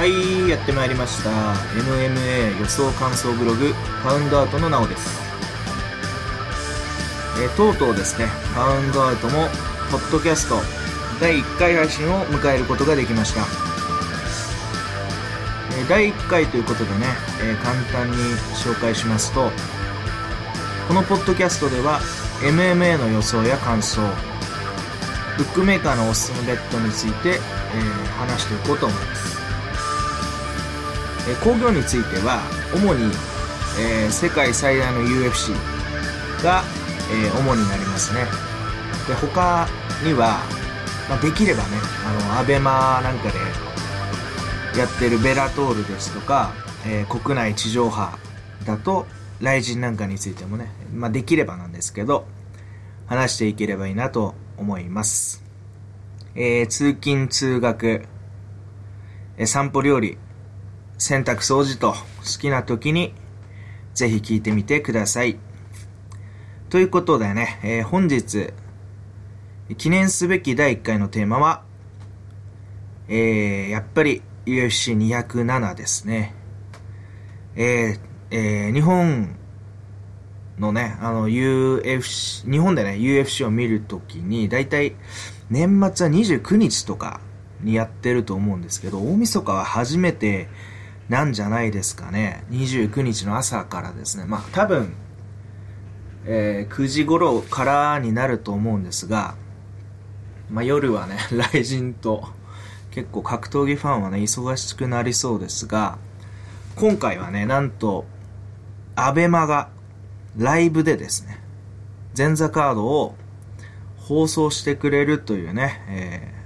[0.00, 1.28] はいやってまいりました。
[1.76, 5.20] MMA 予想感想ブログパウンドアウトのなおです。
[7.38, 9.48] えーとうとうですねパウンドアウトも
[9.92, 10.56] ポッドキャスト
[11.20, 13.42] 第1回配信を迎えることができました。
[15.76, 17.04] えー第1回ということでね、
[17.42, 18.16] えー簡単に
[18.54, 19.50] 紹介しますと
[20.88, 22.00] このポッドキャストでは
[22.40, 24.00] MMA の予想や感想
[25.36, 27.38] ブックメーカーのおすすめベッドについて、え
[28.18, 29.29] 話していこうと思います。
[31.44, 32.40] 興行については
[32.74, 33.12] 主に、
[33.78, 35.52] えー世界最大の UFC
[36.42, 36.62] が、
[37.12, 38.26] えー主になりますね。
[39.06, 39.68] で他
[40.04, 40.40] には、
[41.08, 41.68] まあ、できればね
[42.06, 43.38] あのアベマなんかで
[44.78, 46.52] やってるベラトールですとか、
[46.86, 48.18] えー国内地上波
[48.64, 49.06] だと
[49.38, 52.26] 雷神なんかについてもね、まあ、できればなんですけど
[53.06, 55.42] 話していければいいなと思います、
[56.34, 58.04] えー通勤通学、
[59.38, 60.18] えー散歩料理
[61.00, 61.96] 洗濯掃除と好
[62.38, 63.14] きな時に
[63.94, 65.38] ぜひ聞いてみてください。
[66.68, 68.52] ということでね、えー本日
[69.78, 71.62] 記念すべき第1回のテーマは、
[73.08, 76.34] えーやっぱり UFC207 ですね。
[77.56, 79.36] えーえー日本
[80.58, 84.94] のね、あの UFC、日本でね、UFC を見るときに、だいたい
[85.48, 87.22] 年末は29日とか
[87.62, 90.48] にやってると思うんですけど、大晦日は初めて
[91.10, 92.44] なんじゃないですかね。
[92.50, 94.24] 29日の朝からですね。
[94.26, 94.94] まあ多分、
[96.24, 99.34] えー9時頃からになると思うんですが、
[100.48, 102.28] まあ夜はね、 雷神と
[102.92, 105.98] 結構格闘技ファンはね、忙しくなりそうですが、
[106.76, 108.04] 今回はね、なんと、
[108.94, 109.68] アベマが
[110.36, 111.40] ライブでですね、
[112.16, 113.16] 前座カードを
[113.96, 116.40] 放送してくれるというね、えー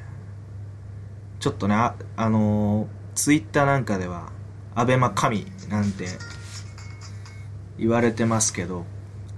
[1.39, 4.33] ちょっとね、あ、あのーツイッターなんかでは、
[4.75, 6.07] アベマ神なんて
[7.79, 8.85] 言われてますけど、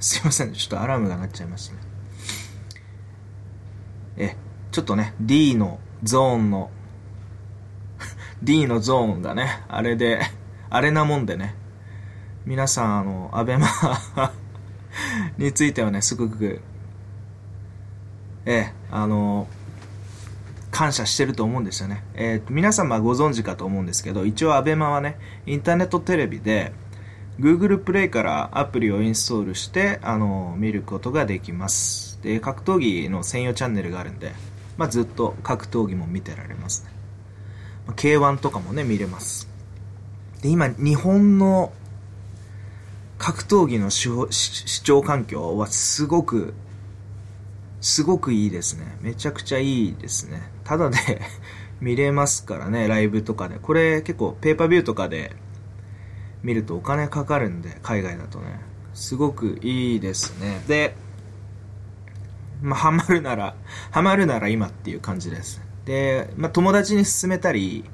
[0.01, 1.81] すいません、ちょっとアラームが鳴っちゃいましたね。
[4.19, 4.37] え、
[4.71, 6.71] ちょっとね、D のゾーンの
[8.43, 10.21] D のゾーンがね、あれで、
[10.71, 11.55] あれなもんでね、
[12.45, 13.69] 皆さん、あの、アベマ
[15.37, 16.61] についてはね、すごく、
[18.45, 19.49] ええ、あの、
[20.76, 22.04] 感謝してると思うんですよね。
[22.12, 25.16] えー皆様ご存知かと思うんですけど、一応アベマはね、
[25.47, 26.75] インターネットテレビで、
[27.41, 32.20] Google プレイからアプリをインストールして、あの、見ることができます。
[32.22, 34.32] で、格闘技の専用チャンネルがあるんで、
[34.76, 36.91] まあ、ずっと格闘技も見てられますね。
[37.87, 39.48] まあ K1 とかもね、見れます。
[40.43, 41.72] で、今、日本の
[43.16, 46.53] 格闘技の視聴視視聴環境はすごく、
[47.81, 48.97] すごくいいですね。
[49.00, 50.42] めちゃくちゃいいですね。
[50.64, 50.97] ただで
[51.81, 53.59] 見れますからね、ライブとかで。
[53.59, 55.37] これ結構ペーパービューとかで
[56.42, 58.60] 見るとお金かかるんで、海外だとね。
[58.94, 60.62] すごくいいですね。
[60.66, 60.97] で、
[62.62, 63.54] まあ、ハマるなら、
[63.91, 65.60] ハマるなら今っていう感じです。
[65.84, 67.84] で、まあ、友達に勧めたり、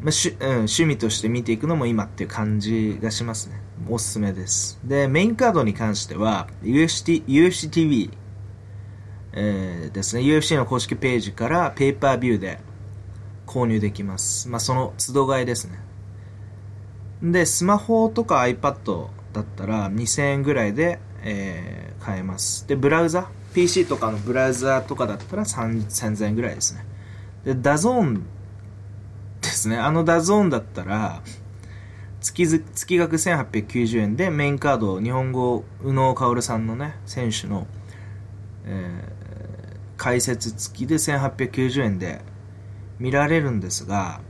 [0.00, 3.62] まあしゅうん、趣味として見ていくのも今っていう感じがしますね。
[3.88, 4.78] おすすめです。
[4.84, 8.10] で、メインカードに関しては、UFC, UFC TV、
[9.36, 12.60] えーですね、UFC の公式ページからペーパービューで
[13.46, 14.48] 購入できます。
[14.48, 15.80] まあ、その都度買いですね。
[17.22, 22.68] で、スマホとか iPad だったら2000円ぐらいで、えー買えます。
[22.68, 26.84] で、ブラウザ ?PC とかのブラウザとかだったら3000円ぐらいですね。
[27.44, 28.26] で、 DAZN
[29.40, 29.78] ですね。
[29.78, 31.22] あの DAZN だったら、
[32.20, 37.66] 月月額1890円でメインカード、日本語、宇野薫さんのね、選手の、
[38.66, 39.13] えー
[39.96, 42.22] 解説付きで1890円で
[42.98, 44.20] 見られるんですが、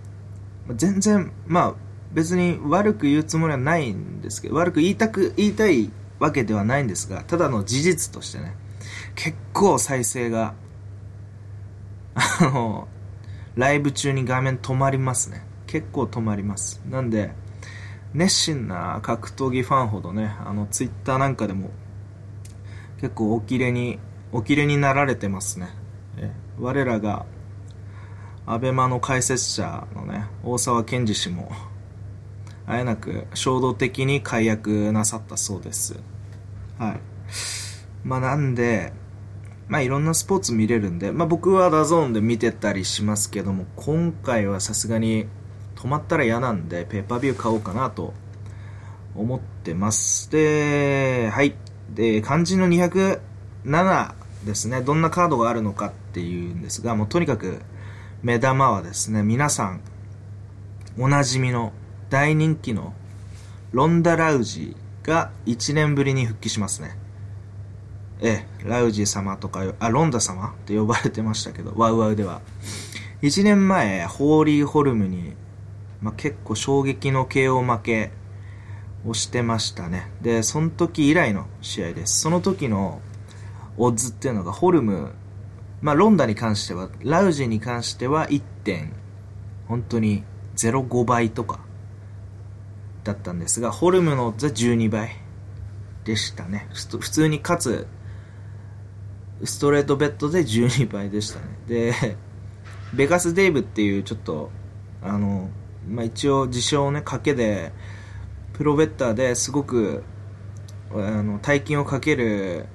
[0.75, 1.75] 全然、まあ、
[2.13, 8.55] 別に悪く言うつもりはないんですけど、悪く言いたく、言いたいわけではないんですが、ただの事実としてね、
[9.15, 10.55] 結構再生が、
[12.15, 12.89] あの、
[13.57, 15.45] ライブ中に画面止まりますね。
[15.67, 16.81] 結構止まります。
[16.89, 17.33] なんで、
[18.13, 21.71] 熱心な格闘技ファンほどね、あの、ツイッターなんかでも、
[23.01, 23.99] 結構おきれに、
[24.37, 25.69] おきれになられてますね。
[26.17, 26.29] え
[26.59, 27.25] 我らが、
[28.47, 31.53] アベマの解説者のね、大沢健二氏も、
[32.67, 36.01] あえなく衝動的に解約なさったそうです。
[36.81, 37.01] はい。
[38.03, 38.93] まあなんで、
[39.69, 45.29] まあいろんなスポーツ見れるんで、まあ僕は DAZN で見てたりしますけども、今回はさすがに
[45.77, 48.13] 止まったら嫌なんで、ペーパービュー買おうかなと
[49.15, 50.29] 思ってます。
[50.33, 51.55] で、はい。
[51.95, 57.61] で、肝心の207ですね、どんなカードがあるのかっていうんですが、もうとにかく
[58.23, 59.81] 目玉はですね、皆さん、
[60.99, 61.73] おなじみの
[62.11, 62.95] 大人気の
[63.73, 66.97] ロンダ・ラウジーが1年ぶりに復帰しますね。
[68.21, 72.41] ええ、ラウジー様とか、あ、ロンダ様って呼ばれてましたけど、ワウワウでは。
[73.23, 75.35] 1年前、ホーリー・ホルムに、
[76.01, 78.11] まあ、結構衝撃の KO 負け
[79.07, 80.11] をしてましたね。
[80.23, 82.21] で、その時以来の試合です。
[82.21, 83.01] その時の
[83.77, 85.13] オッズっていうのが、ホルム、
[85.83, 88.93] まあ、ロンダに関しては、ラウジに関しては1点、
[89.69, 90.25] 本当に
[90.57, 91.61] 0.5倍とか
[93.03, 95.17] だったんですが、ホルムのオッズは12倍
[96.05, 96.69] でしたね。
[96.73, 97.87] 普通に勝つ、
[99.45, 101.47] ストレートベッドで12倍でしたね。
[101.67, 102.17] で、
[102.95, 104.51] ベガス・デイブっていうちょっと、
[105.03, 105.51] あの、
[105.89, 107.73] まあ、一応自称ね、賭けで、
[108.55, 110.05] プロベッターですごく、
[110.93, 112.67] あの、大金をかける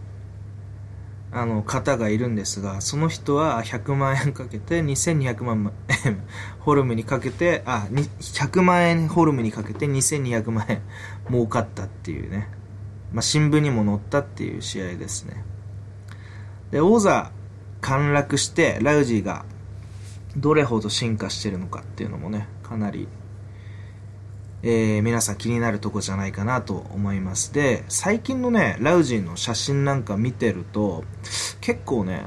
[1.32, 5.72] あの方がいるんですがその人は100万円かけて2200万
[6.06, 6.24] 円
[6.60, 10.82] ホルムにかけてあ100万円ホルムにかけて2200万円
[11.30, 12.48] 儲かったっていうね、
[13.14, 15.44] まあ、新聞にも載ったっていう試合ですね。
[16.72, 17.32] で王座
[17.82, 19.46] 陥落してラウジーが
[20.36, 23.08] どれほど進化してるのかっていうのもねかなり
[24.62, 27.54] えー、皆さん気になるとこじゃないかなと思います。
[27.54, 31.06] で、最近のね、ラウジンの写真なんか見てると、
[31.62, 32.26] 結構ね、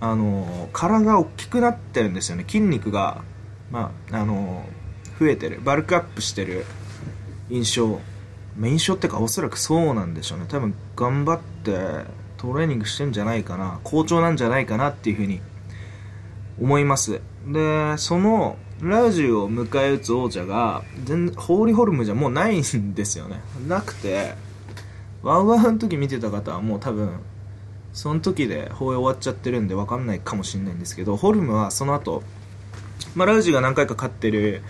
[0.00, 2.44] あのー、体が大きくなってるんですよね。
[2.46, 3.22] 筋肉が、
[3.70, 5.60] まあ、あのー、増えてる。
[5.62, 6.64] バルクアップしてる
[7.48, 8.00] 印象。
[8.56, 10.46] まあ、印象ってか、おそらくそうなんでしょうね。
[10.48, 12.06] 多分、頑張って
[12.38, 13.78] トレーニングしてんじゃないかな。
[13.84, 15.40] 好調なんじゃないかなっていうふうに
[16.60, 17.20] 思います。
[17.46, 23.40] で、その、ラジュを迎え撃つ王者が全ホーリーホルムじゃもうないんですよね。
[23.66, 24.34] なくて
[25.22, 27.18] WOWOW の時見てた方はもう多分
[27.92, 32.22] その時で放映終わっちゃってるんで分かんないかもしれないんですけどホルムはその後、
[33.16, 34.62] まあラウジーが何回か勝ってる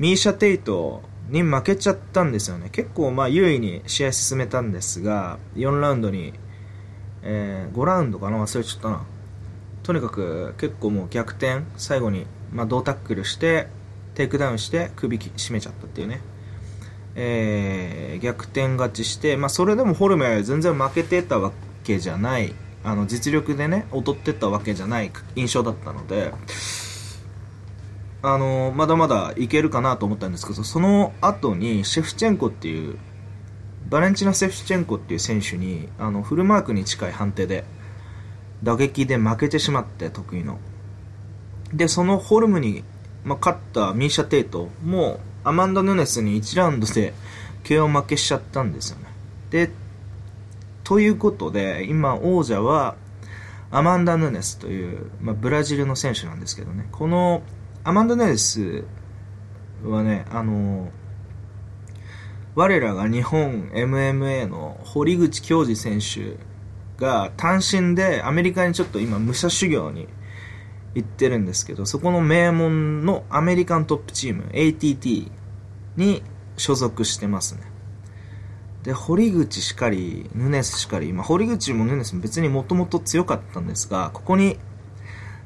[0.00, 2.68] ミーシャ・テイトに負けちゃったんですよね。
[2.72, 6.32] 結構まあ優位に試合進めたんですが4ラウンドに、
[7.22, 8.38] えー、5ラウンドかな？
[8.38, 9.04] 忘れちゃったな。
[9.84, 13.68] とにかく結構もう逆転最後にまあ、胴タックルして
[14.14, 16.20] テイクダウンして首絞めちゃったっていうね、
[17.14, 21.52] えー、逆転勝ちして、まあ、それでもホルメ全然負けてたわ
[21.84, 22.54] けじゃない。
[22.84, 26.32] あの実力でね劣ってたわけじゃない印象だったので。
[28.24, 32.96] あのまだまだいけるかなと思ったんですけどその後にシェフチェンコっていう
[33.88, 37.64] バレンチナ・セフチェンコっていう選手にあのフルマークに近い判定で
[38.62, 40.60] 打撃で負けてしまって得意の。
[41.72, 42.84] で、そのホルムに、
[43.24, 47.14] まあ、勝ったミーシャ・テイトもアマンダ・ヌネスに1ラウンドで
[47.64, 49.06] KO 負けしちゃったんですよね。
[49.50, 49.70] で、
[50.84, 52.96] ということで、今王者は
[53.70, 57.42] アマンダ・ヌネスという、まあ、ブラジルの選手なんですけどね、この
[57.84, 58.84] アマンダ・ヌネス
[59.84, 60.90] はね、あの
[62.54, 66.36] 我らが日本 MMA の堀口恭司選手
[67.02, 70.06] が単身でアメリカにちょっと今武者修行に
[70.94, 75.30] 言ってるんですけど、そこの名門のアメリカントップチーム、ATT
[75.96, 76.22] に
[76.56, 77.62] 所属してますね。
[78.82, 84.58] で、堀口しかり、ヌネスしかり、まあ、堀口もヌネスも別にもともと強かったんですが、ここに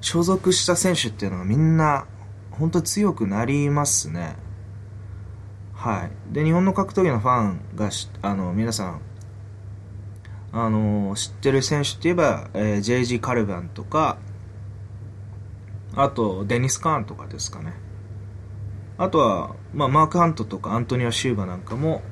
[0.01, 2.07] 所属した選手っていうのがみんな、
[2.51, 4.37] 本当に強くなりますね。
[5.75, 6.35] はい。
[6.35, 7.91] で、日本の格闘技のファンが
[8.23, 9.01] あの、皆さん、
[10.53, 14.17] あの知ってる選手って言えば、えー、JG カルバンとか、
[15.97, 17.73] あと、デニス・カーンとかですかね。
[18.99, 22.03] あとは、まあ、マーク・ハントとかアントニオ・シウバなんかも、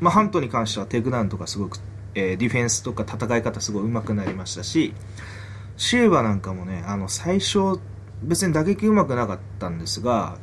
[0.00, 1.78] まあ、ハントに関してはテイクダウンとかすごく、
[2.14, 4.94] えー、ディフェンスとか戦い方すごい上手くなりましたし、
[5.76, 7.80] シウバなんかもね、あの、最初、
[8.22, 10.38] 別に打撃上手くなかったんですが、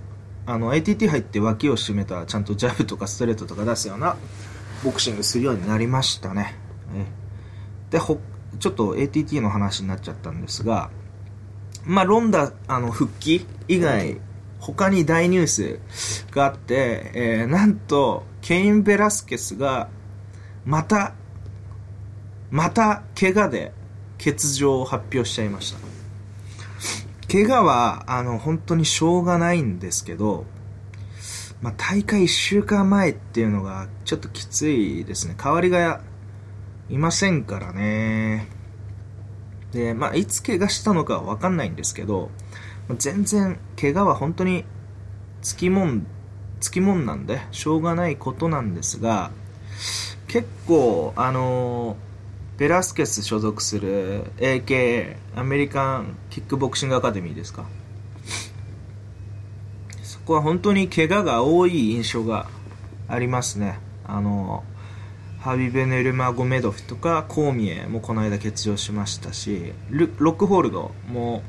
[0.45, 4.15] あの、ATT 入って脇を締めたらちゃんとジャブとかストレートとか出すような
[4.83, 6.55] ボクシングするようになりましたね。
[7.89, 8.19] で、ほ、
[8.59, 10.89] ちょっと ATT の話になっちゃったんですが、
[11.85, 14.19] まあ、ロンダ、あの、復帰以外、
[14.59, 15.79] 他に大ニュース
[16.31, 19.89] があって、えー、なんと、ケイン・ベラスケスが、
[20.65, 21.13] また、
[22.49, 23.71] また、怪我で
[24.17, 25.79] 欠場を発表しちゃいました。
[27.31, 30.45] 怪我は、あの、本当にしょうがないんですけど、
[31.61, 35.35] まあ、大会1週間前っていうのがちょっときついですね。
[35.37, 36.01] 代わりが
[36.89, 38.54] いませんからね。
[39.75, 42.31] で、まあ、いつ怪我したのかはわかんないんですけど、
[42.97, 44.65] 全然、怪我は本当に
[45.43, 46.07] つきもん、
[46.59, 49.29] つきもんなんで、しょうがないことなんですが、
[50.27, 51.97] 結構、あの
[52.57, 57.65] ベラスケス所属する AK、アメリカンキックボクシングアカデミーですか。
[60.03, 62.47] そこは本当に怪我が多い印象が
[63.09, 63.77] ありますね。
[64.05, 64.63] あの、
[65.45, 71.43] ハビベネルマ・ゴメドフとかコーミエもこの間欠場しましたし、ロックホールドも、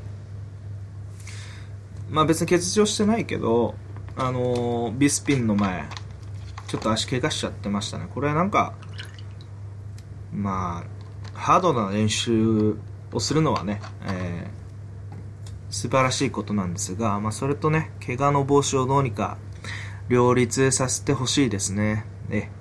[2.07, 3.73] まあ別に欠場してないけど、
[4.15, 5.83] あのビスピンの前、
[6.67, 8.07] ちょっと足怪我しちゃってましたね。
[8.13, 8.75] これはなんか、
[10.31, 10.85] ま
[11.33, 12.75] あ、ハードな練習
[13.11, 19.39] をするのはね、えー、素晴らしいことなんですが、まあそれとね、怪我の防止をどうにか
[20.07, 22.05] 両立させてほしいですね。
[22.29, 22.51] え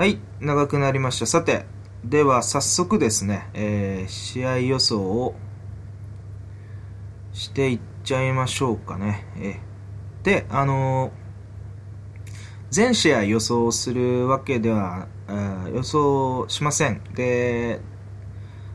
[0.00, 1.26] はい、長くなりました。
[1.26, 1.66] さて、
[2.06, 5.34] では早速ですね、えー、試合予想を
[7.34, 9.26] していっちゃいましょうかね。
[9.36, 9.60] え
[10.22, 11.10] で、あのー、
[12.70, 15.06] 全試合予想するわけでは、
[15.70, 17.02] 予想しません。
[17.14, 17.82] で、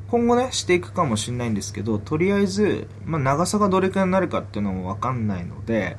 [0.10, 5.98] 今後ね、していくかもしれないんですけど、とりあえず、まあ、長さがどれくらいになるかっていうのもわかんないので、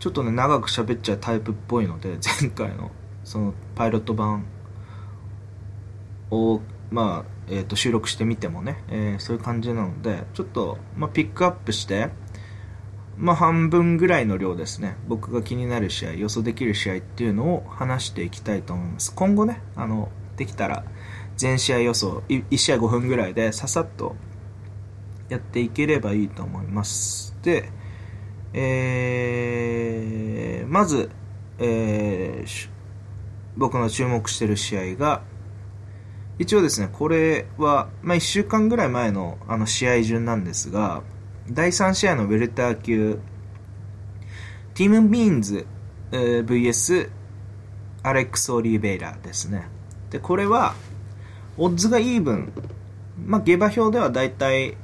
[0.00, 2.90] ちょっとね、長く喋っちゃうタイプっぽいので、前回の、
[3.24, 4.46] その、パイロット版
[6.30, 12.10] を、まあ、え、ー、と、収録してみてもね、えー、そういう感じなので、ちょっと、まあ、ピックアップして、
[13.16, 19.14] まあ、半分ぐらいの量ですね、僕が気になる試合、予想できる試合っていうのを話していきたいと思います。
[19.14, 20.84] 今後ね、あの、できたら、
[21.36, 24.16] 全試合予想、1試合5分ぐらいで、ささっと
[25.28, 27.36] やっていければいいと思います。
[27.42, 27.70] で、
[28.52, 31.10] えー、まず、
[31.58, 32.70] えー、
[33.56, 35.22] 僕の注目してる試合が、
[36.38, 41.02] 一応ですね、これは、まあ、1週間ぐらい前のあの試合順なんですが、
[41.48, 43.18] 第3試合のウェルター級、
[44.74, 45.66] ティム・ビーンズ、
[46.10, 47.10] えー、VS
[48.02, 49.68] アレックス・オリーベイラですね。
[50.10, 50.74] で、これは、
[51.56, 52.52] オッズがイーブン。
[53.24, 54.76] まあ、下馬評では大体、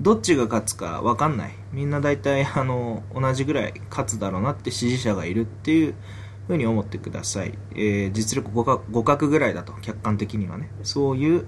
[0.00, 1.54] どっちが勝つか分かんない。
[1.72, 5.94] みんな大体、あの、同じぐらい勝つだろうなって支持者がいるっていう
[6.46, 7.58] ふうに思ってください。
[7.74, 10.70] えー、実力互角ぐらいだと、客観的にはね。
[10.82, 11.46] そういう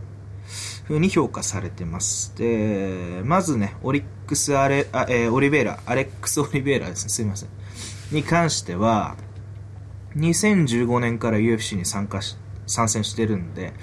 [0.85, 2.37] ふうに評価されてます。
[2.37, 7.11] で、まずね、オリックスアレ、あえー、オリベイラ、アレックス・オリベイラですね。
[7.11, 7.49] すいません。
[8.13, 9.17] に関しては、
[10.17, 12.37] 2015年から UFC に参加し、
[12.67, 13.75] 参戦してるんで、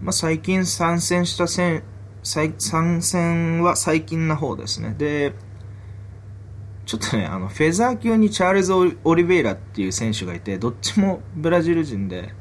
[0.00, 1.82] まあ、最近参戦した戦、
[2.22, 4.94] 参戦は最近な方ですね。
[4.98, 5.32] で、
[6.86, 12.32] ちょっとね、あの、フェザー級にチャールズ・オリベイラっていう選手がいて、どっちもブラジル人で、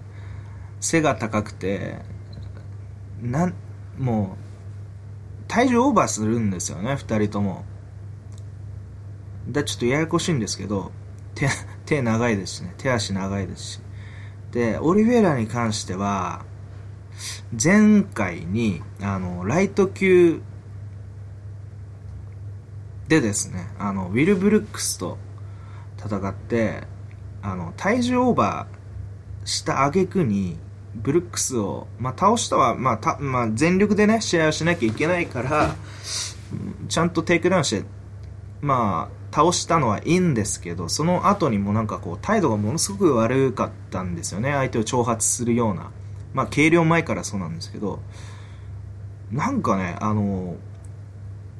[0.79, 1.97] 背が高くて、
[3.23, 3.55] なん、
[3.97, 7.65] もう、体重オーバーするんですよね、二人とも。
[9.49, 10.91] だちょっとややこしいんですけど、
[11.33, 11.49] 手、
[11.87, 13.79] 手長いですしね、手足長いですし。
[14.51, 16.45] で、オリベイラに関しては、
[17.51, 20.41] 前回に、あの、ライト級
[23.07, 25.17] でですね、あの、ウィル・ブルックスと
[25.97, 26.83] 戦って、
[27.41, 30.57] あの、体重オーバーした挙句に、
[30.95, 35.75] ブルックスを、まあ、倒したは、まあたまあ、全力でね、試合をしなきゃいけないから、
[36.87, 37.85] ちゃんとテイクダウンして、
[38.61, 44.53] まあ、倒したのはいいんですけど、その後にもなんかこう、態度がものすごく悪かったんですよね。
[44.53, 45.91] 相手を挑発するような。
[46.33, 47.99] まあ、計量前からそうなんですけど、
[49.31, 50.55] なんかね、あの、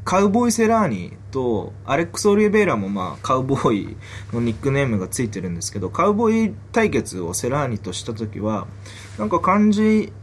[0.05, 3.97] カウボーイ・セラーニとアレックス・オリベイラもまあカウボーイ
[4.31, 8.67] のニックネームがついてるんですけどカウボーイ対決をセラーニとした時は
[9.17, 10.13] なんか感じ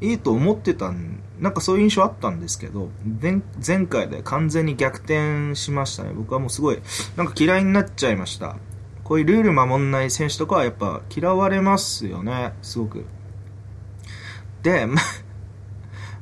[0.00, 2.90] いいと思ってたんなんかそういう印象あったんですけど
[3.20, 6.12] 前回で完全に逆転しましたね。
[6.12, 6.82] 僕はもうすごい
[7.16, 8.56] なんか嫌いになっちゃいました。
[9.04, 12.52] こういうルール守んない選手とかはやっぱ嫌われますよね。
[12.62, 13.04] すごく。
[14.62, 14.88] で、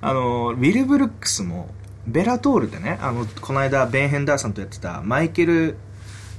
[0.01, 1.69] あの、ウィル・ブルックスも、
[2.06, 5.76] ベラトールでね、あの、この間、ベン・ヘンダーさんとやってたマイケル・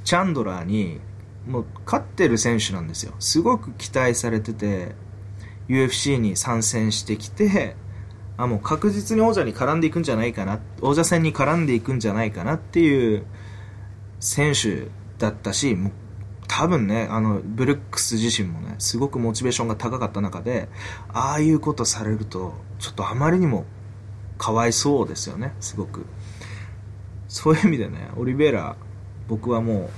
[0.03, 0.99] チャンドラーに、
[1.47, 3.13] もう、勝ってる選手なんですよ。
[3.19, 4.95] すごく期待されてて、
[5.69, 7.75] UFC に参戦してきて、
[8.37, 13.25] あ、もう確実に王者に絡んでいくんじゃないかな、王者戦に絡んでいくんじゃないかなっていう
[14.19, 15.91] 選手だったし、もう
[16.47, 20.69] 多分ね、あの、ブルックス自身もね、すごくモチベーションが高かった中で、
[21.13, 23.65] ああいうことされると、ちょっとあまりにも
[24.43, 26.05] かわいそうですよね、すごく。
[27.29, 28.75] そういう意味でね、オリベラ、
[29.29, 29.89] 僕はもう、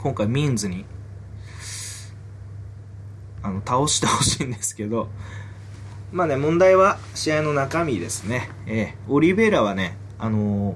[0.00, 0.84] 今回ミーンズに、
[3.40, 5.08] あの、倒してほしいんですけど、
[6.10, 8.50] まあね、問題は試合の中身ですね。
[8.66, 10.74] えー、オリベラはね、あのー、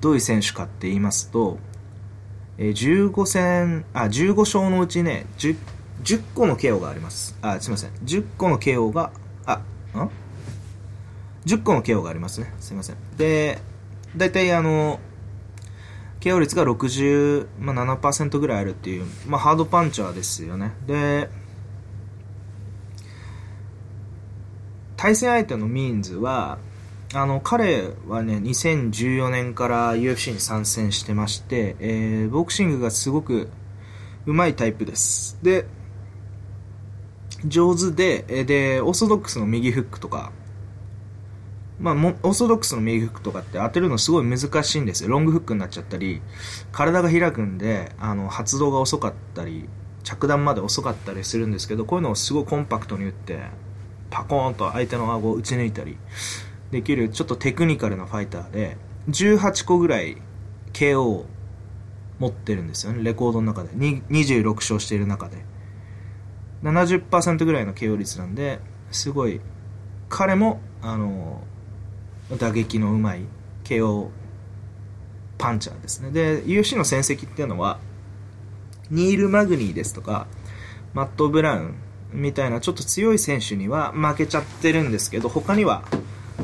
[0.00, 1.58] どういう選手かって言いますと、
[2.56, 5.56] えー、15戦、あ、15勝のうちね、10、
[6.04, 7.36] 10個の KO があります。
[7.42, 7.90] あ、すいません。
[8.04, 9.10] 10個の KO が、
[9.44, 9.54] あ、
[9.98, 10.23] ん？
[11.46, 12.52] ?10 個の KO がありますね。
[12.60, 12.96] すいません。
[13.16, 13.58] で、
[14.16, 15.00] 大体あの、
[16.20, 20.72] KO 率が67%、まあ、ぐらいあるっていう、まあ、ハードパンチャーですよね。
[20.86, 21.28] で、
[24.96, 26.58] 対戦相手のミーンズは、
[27.12, 33.50] あの、彼はね、2014年から UFC に参戦してまして、えー、ボクシングがすごく
[34.24, 35.38] 上手いタイプです。
[35.42, 35.66] で、
[37.44, 40.32] 上手で、で、オーソドックスの右フックとか、
[41.80, 45.10] まあ、オーソドックスの右フックとかって当てるのすごい難しいんですよ。
[45.10, 46.22] ロングフックになっちゃったり、
[46.70, 49.68] 体が開くんで、あの、発動が遅かったり、
[50.04, 53.40] 着弾まで遅かったりするんですけど、こういうのをすごいコンパクトに打って、
[54.10, 55.98] パコーンと相手の顎を打ち抜いたり
[56.70, 58.76] できる、ちょっとテクニカルなファイターで、
[59.08, 60.18] 18個ぐらい
[60.72, 61.26] KO を
[62.18, 63.70] 持ってるんですよね、レコードの中で。
[63.70, 65.44] 26勝している中で。
[66.62, 68.60] 70%ぐらいの KO 率なんで、
[68.92, 69.40] すごい、
[70.08, 71.42] 彼も、あの、
[72.38, 73.24] 打撃のうまい
[73.64, 74.08] KO
[75.38, 76.10] パンチャーですね。
[76.10, 77.78] で、UFC の戦績っていうのは、
[78.90, 80.26] ニール・マグニーですとか、
[80.92, 81.74] マット・ブラウン
[82.12, 85.84] みたいなちょっと強い選手には負けちゃってるんですけど、他には、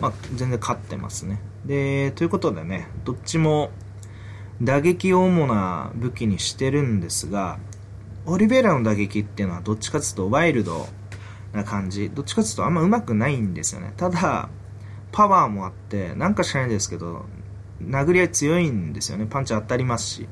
[0.00, 1.40] まあ、全然勝ってますね。
[1.64, 3.70] で、ということでね、どっちも
[4.60, 7.58] 打撃を主な武器にしてるんですが、
[8.26, 10.88] オリベイラの打撃っていうのはどっちかというとワイルド
[11.52, 12.10] な感じ。
[12.10, 13.92] どっちかというとあんま上手くないんですよね。
[13.96, 14.49] ただ、
[15.12, 17.26] パワーもあって、なんか知らないですけど、
[17.83, 19.26] 殴り合い強いんですよね。
[19.26, 20.29] パンチ当たりますし。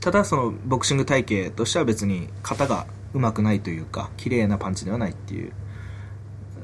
[0.00, 5.52] ただそのボクシング体系としては別に型が上手くないというか、綺麗なパンチではないっていう。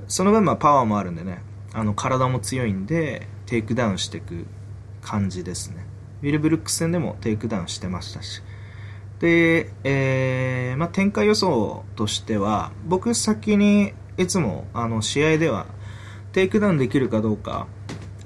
[0.09, 4.47] その分まあパワーもあるんでね、あの体も強いんで、テイクダウンしていく
[5.01, 5.87] 感じですね。
[6.23, 8.43] ウィル・ブルックス戦でもテイクダウンしてましたし。
[9.21, 15.67] で、えー、まあ展開予想としては、僕先にいつもあの試合では
[16.33, 17.67] テイクダウンできるかどうか、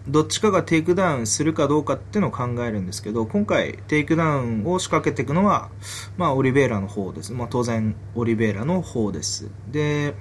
[0.07, 5.71] どっちかがテイクダウンするかどうかっていうのを考えるんですけど、今回テイクダウンを仕掛けていくのは、
[6.19, 7.33] まあオリベイラの方です。
[7.33, 9.51] まあ当然オリベイラの方です。
[9.71, 10.15] で、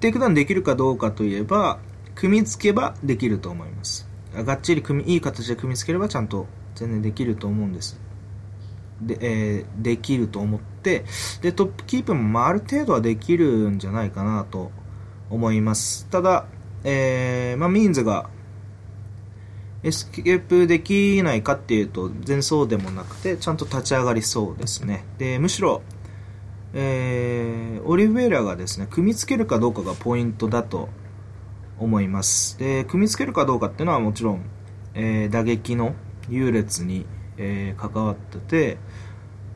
[0.00, 1.78] テイクダウンできるかどうかといえば、
[2.16, 4.08] 組み付けばできると思います。
[4.34, 8.00] がっちり組み、いい形で組み付ければちゃんと全然できると思うんです。
[9.00, 11.04] で、えー、できると思って、
[11.42, 14.70] で、トップキープも、あ、る程度はできるんじゃないかなと
[15.30, 16.06] 思います。
[16.06, 16.46] ただ、
[16.84, 18.28] えー、まあ、ミーンズが
[19.82, 25.04] エスケープできないかっていうと、全然そうでもなくて、ちゃんと立ち上がりそうですね。
[25.18, 25.82] で、むしろ、
[26.74, 30.88] えー、オリベイラがですね、組み付けるかどうかがポイントだと
[31.78, 32.58] 思います。
[32.58, 34.42] で、組み付けるかどうかっていうのはもちろん、
[34.94, 35.94] えー、打撃の
[36.28, 37.06] 優劣に、
[37.38, 38.78] えー、関わってて、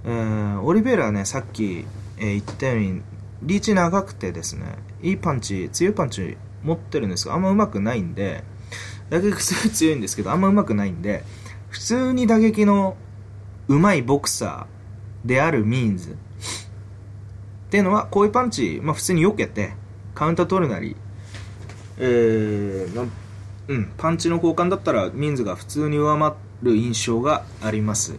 [0.07, 1.87] えー、オリベイラはね、さっき、
[2.19, 3.03] えー、言ったように、
[3.43, 8.45] リーチ長くてですね、いいパンチ、強いパンチ持ってるんですが、あんま上手くないんで、
[9.11, 11.25] 打撃すごい強いんですけど、あんま上手くないんで、
[11.71, 12.97] 普通に打撃の
[13.69, 16.17] 上手いボクサーであるミーンズっ
[17.71, 19.73] ていうのは、こういうパンチ、まあ普通に避けて、
[20.15, 20.97] カウンター取るなり、
[21.99, 23.09] えー、
[23.69, 28.19] うん、パンチの交換だったら、ミーンズが普通に上回る印象があります。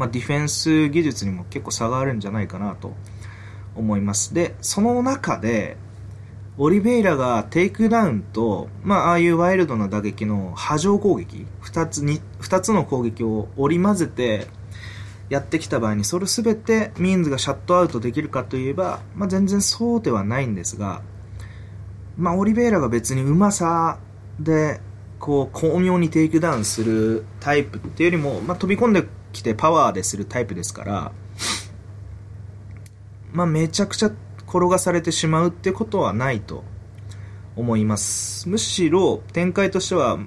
[0.00, 2.94] まあディフェンス技術にも結構差があるんじゃないかなと
[3.76, 4.32] 思います。
[4.32, 5.76] で、その中で、
[6.56, 14.46] オリベイラがテイクダウンと、まあ、ああいうワイルドな打撃の波状攻撃、二つに、二つの攻撃を織り交ぜて
[15.28, 21.02] やってきた場合に、それすべてミーンズがシャットアウトできるかといえば、まあ、全然そうではないんですが、
[22.16, 23.98] まあ、オリベイラが別にうまさ
[24.38, 24.80] で、
[25.18, 31.12] こう、巧妙にテイクダウンするタイプっていうよりも、まあ、飛び込んできてパワーでするタイプですから、
[33.32, 34.10] まあ、めちゃくちゃ
[34.48, 36.64] 転がされてしまうってことはないと
[37.56, 38.48] 思います。
[38.48, 40.18] むしろ展開としては、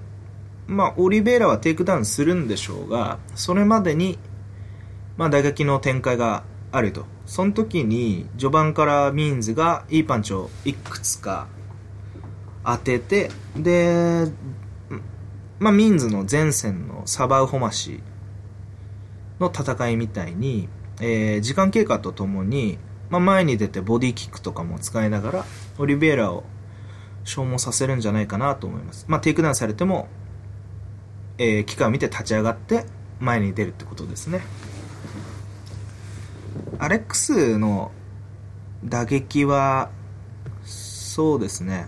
[0.67, 4.17] まあ、オリベイラはテイクダウンするんでしょうが、それまでに、
[5.17, 7.05] まあ、打撃の展開があると。
[7.25, 11.47] その時に、序盤からミーンズがいいパンチをいくつか
[12.65, 14.27] 当てて、で、
[15.59, 18.01] まあ、ミーンズの前戦のサバ・ホマシ
[19.39, 20.69] の戦いみたいに、
[20.99, 22.77] えー、時間経過とともに、
[23.09, 25.45] まあ、前に出てボディキックとかも使いながら、
[25.77, 26.43] オリベイラを
[27.23, 29.05] 消耗させるんじゃないかなと思います。
[29.07, 30.07] まあ、テイクダウンされても、
[31.37, 32.85] えー、機会を見て立ち上がって
[33.19, 34.41] 前に出るってことですね。
[36.79, 37.91] アレックスの
[38.83, 39.89] 打撃は、
[40.63, 41.87] そうですね。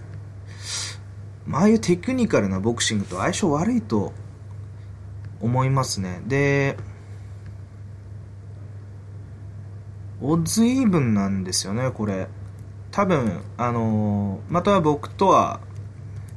[1.52, 4.14] ああいうテクニカルなボクシングと相性悪いと
[5.42, 6.22] 思いますね。
[6.26, 6.78] で、
[10.22, 12.28] オッズイーブンなんですよね、これ。
[12.92, 15.60] 多分、あのー、また僕とは、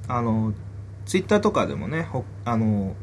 [0.09, 0.55] あのー、
[1.07, 2.97] ツイッターとかでもね、ほあの、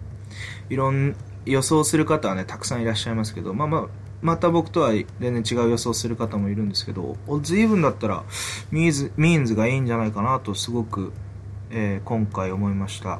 [0.69, 3.87] いろん、予想する方はね、たくさんいらっしゃいますけど、まあまあ、
[4.21, 8.23] また僕とは全然違う予想する方もいるんですけど、イーブンだったら
[8.71, 11.13] ミーズ、ミーンズがいいんじゃないかなとすごく、
[11.69, 13.19] えー、今回思いました。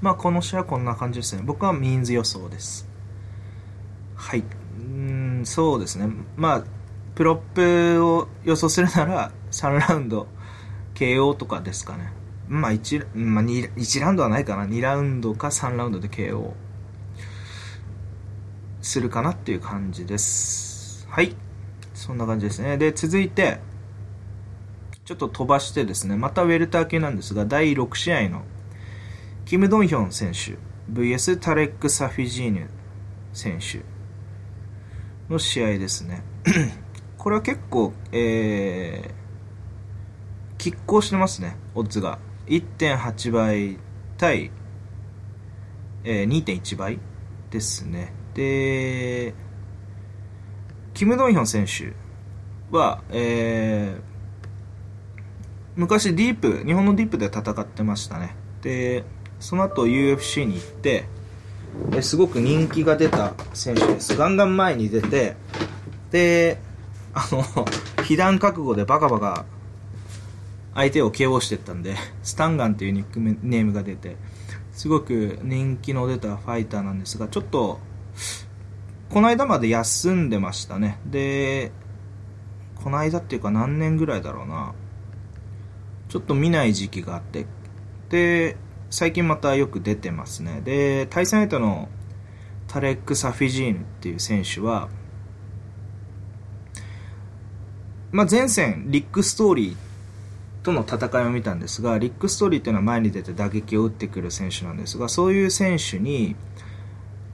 [0.00, 1.42] まあこの試合はこんな感じですね。
[1.44, 2.88] 僕はミーンズ予想です。
[4.16, 4.42] はい。
[5.44, 6.08] そうですね。
[6.36, 6.64] まあ、
[7.14, 10.26] プロップを予想するなら3ラウンド
[10.94, 12.12] KO とかですかね。
[12.48, 14.64] まあ 1, まあ2、1ラウンドはないかな。
[14.64, 16.52] 2ラウンドか3ラウンドで KO
[18.82, 21.06] するかなっていう感じです。
[21.08, 21.34] はい。
[21.94, 22.76] そんな感じですね。
[22.76, 23.60] で、続いて、
[25.04, 28.42] ちょっと飛ばしてですね、またウェルター系なんですが、第6試合の
[29.44, 30.56] キム・ドンヒョン選手
[30.92, 32.68] VS タレック・サフィジーヌ
[33.32, 33.93] 選手
[35.34, 36.22] の試合ですね。
[37.18, 42.18] これは結構、えー、拮抗してますね、オッズが。
[42.46, 43.78] 1.8倍
[44.16, 44.50] 対、
[46.04, 46.98] えー、2.1倍
[47.50, 48.12] ですね。
[48.34, 49.34] で、
[50.92, 51.94] キム・ドンヒョン選手
[52.76, 54.02] は、えー、
[55.74, 58.36] 昔ディープ、日本のディープで戦ってましたね。
[58.62, 59.04] で、
[59.40, 61.06] その後 UFC に行って、
[62.02, 64.16] すごく人気が出た選手です。
[64.16, 65.36] ガンガン前に出て、
[66.10, 66.58] で、
[67.14, 67.44] あの、
[68.04, 69.46] 被弾覚悟でバカバカ
[70.74, 74.16] 相手を KO してったんで、スタンガンっていうニックネームが出て、
[74.72, 77.78] すごく人気の出たファイターなんですが、ちょっと、
[79.10, 80.98] この間まで休んでましたね。
[81.06, 81.70] で、
[82.82, 84.74] この間っていうか何年ぐらいだろうな。
[86.08, 87.46] ちょっと見ない時期があって、
[88.10, 88.56] で、
[88.90, 90.60] 最近またよく出てますね。
[90.64, 91.88] で、対戦相手の
[92.68, 94.88] タレック・サフィジーヌっていう選手は、
[98.12, 99.76] まあ、前戦、リック・ストーリー
[100.64, 106.36] との戦いを見たんですが、リック・ストーリーっていうのは前に出て打撃を打ってくる選手なんですが、そういう選手に、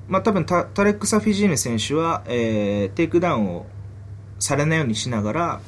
[0.08, 3.66] まあ、多分タレック・サフィジーヌ選手は、えー、テイクダウンを
[4.38, 5.60] されないようにしながら、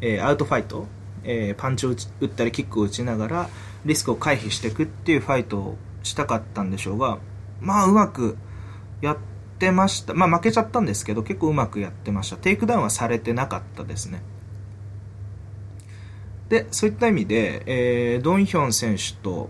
[0.00, 0.86] えー、アウトファイト、
[1.22, 3.50] えー、パンチを打ったりキックを打ちながら
[3.84, 7.18] リスクを回避していくっていうファイトをしたかったんでしょうが、
[7.60, 8.36] まあうまく
[9.00, 9.18] やっ
[9.58, 10.14] てました。
[10.14, 12.36] まあ負けちゃったんですけど、結構うまくやってました。
[12.36, 14.22] テイクダウンはされてなかったですね。
[16.48, 19.48] で、そういった意味で、えー、ドンヒョン選手と、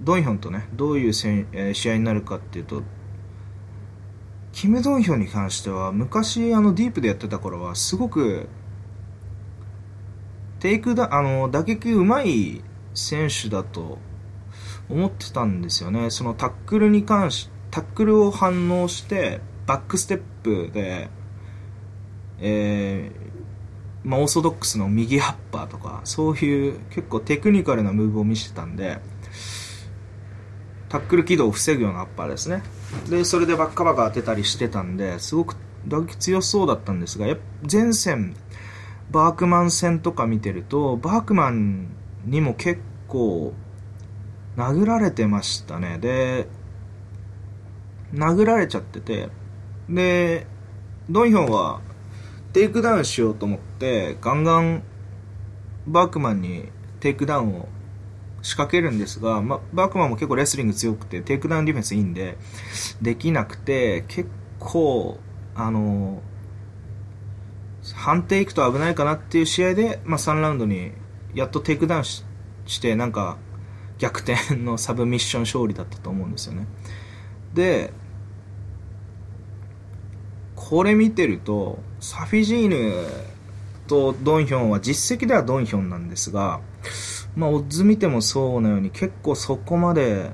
[0.00, 2.82] ドンヒョンとね、どういうせん、えー、試合になるかっていうと、
[4.52, 8.48] キム・ドンヒョンに関しては、昔、あの、ディープでやってた頃は、すごく、
[10.60, 12.62] テイクダあの、打撃うまい
[12.96, 13.98] 選手だと
[14.88, 16.10] 思ってたんですよね。
[16.10, 21.08] そのタックルに関し、タックルを反応して、バックステップで、
[22.38, 28.98] えー、まあ、オーソドックスの右ハッパーとか、そういう結構テクニカルなムーブを見せてたんで、
[30.88, 32.62] タックル軌道を防ぐようなアッパーですね。
[33.10, 35.56] で、それでバッカバカ当てたりしてたんで、すごく
[35.86, 38.36] 打撃強そうだったんですが、やっぱ前戦、
[39.10, 41.88] バークマン戦とか見てると、バークマン
[42.26, 43.54] にも結構
[44.56, 45.98] 殴られてましたね。
[45.98, 46.48] で、
[48.12, 49.28] 殴られちゃってて、
[49.88, 50.46] で、
[51.08, 51.80] ドンヒョンは
[52.52, 54.82] テイクダウンしようと思って、ガンガン
[55.86, 56.68] バークマンに
[57.00, 57.68] テイクダウンを
[58.42, 62.38] 仕掛けるんですが、ま、バークマンも結構レスリング強くて、テイクダウンディフェンスいいんで、
[63.02, 65.18] できなくて、結構、
[65.54, 66.22] あの、
[67.94, 70.92] 判定いくと危ないかなっていう試合で、まあ、3ラウンドに
[71.36, 72.24] やっとテイクダウンし
[72.80, 73.36] てなんか
[73.98, 76.66] 逆転のサブミッション勝利だったと思うんですよね。
[77.54, 77.92] で
[80.56, 83.06] これ見てるとサフィジーヌ
[83.86, 86.60] とドンヒョンは実績ではドンヒョンなんですが
[87.36, 90.32] まあオッズ見てもそうなように結構そこまで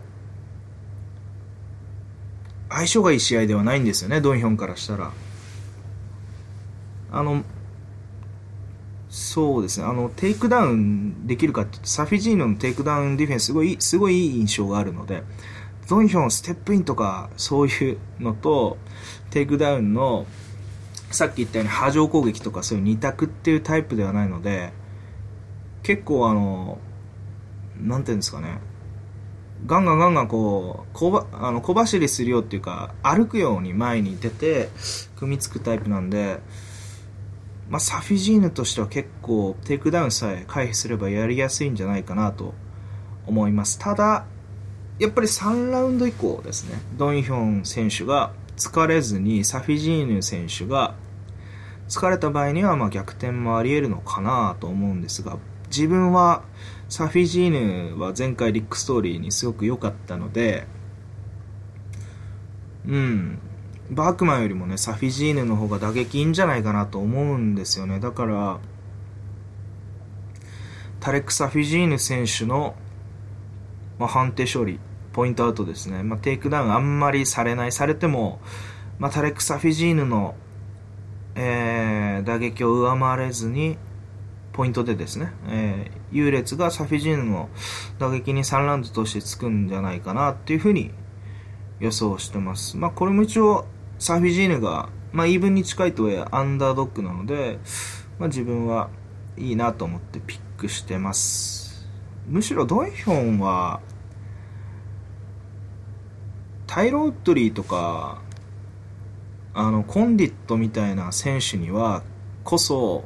[2.70, 5.12] 相性がいい試合ではないんですよねドンヒョンからしたら。
[7.14, 7.44] あの
[9.12, 15.22] そうですね、あの、テイクダウンできるかってサフィジーヌのテイクダウンディフェンスすごい、すごいいい印象があるので、
[15.86, 18.78] ドンヒョンステップインとか、そういうのと、
[19.28, 20.24] テイクダウンの、
[21.10, 24.72] さっき言ったように波状攻撃とかそういう二択っていうタイプではないので、
[25.82, 26.78] 結構あの、
[27.78, 28.60] なんていうんですかね、
[29.66, 34.70] ガンガンガンガンこう、小ばあの小走りするよっていうか、歩くように前に出て、
[35.16, 36.40] 組みつくタイプなんで、
[37.72, 42.52] まあ、サフィジーヌとしては結構テイクダウンさえ回避すればやりやすいんじゃないかなと
[43.26, 43.78] 思います。
[43.78, 44.26] ただ、
[44.98, 50.94] やっぱり3ラウンド以降ですね、ドンヒョン選手が疲れずにサフィジーヌ選手が
[51.88, 56.42] 疲れた場合にはま逆転もあり得るのかなと思うんですが、自分は
[56.90, 60.66] サフィジーヌは前回リックストーリーにすごく良かったので、
[62.86, 63.38] うん、
[63.90, 68.00] バークマンよりもね、サフィジーヌの方が打撃いいんじゃないかなと思うんですよね。
[68.00, 68.60] だから、
[71.00, 72.74] タレック・サフィジーヌ選手の、
[73.98, 74.78] まあ、判定勝利、
[75.12, 76.02] ポイントアウトですね。
[76.02, 78.40] まあ、テイクダウンあんまりされない、されても、
[78.98, 80.36] まあ、タレック・サフィジーヌの、
[81.34, 83.76] えー、打撃を上回れずに、
[84.52, 87.48] ポイントでですね、えー、優劣がサフィジーヌの
[87.98, 90.90] 打撃に3ラウンドとしてつくんじゃないかなっていうふうに
[91.82, 92.76] 予想してます。
[92.76, 93.66] まあ、これも一応、
[93.98, 97.58] サフィジーヌが、まあ、イーブンに近いとはいえアンダードッグなので、
[98.20, 98.88] まあ、自分は
[99.36, 101.88] いいなと思ってピックしてます。
[102.28, 103.80] むしろドイヒョンは、
[106.68, 108.22] タイロ・ウッドリーとか、
[109.52, 112.04] あの、コンディットみたいな選手には、
[112.44, 113.04] こそ、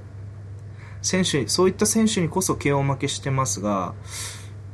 [1.00, 3.94] 選手、そういった選手にこそ KO 負けしてますが、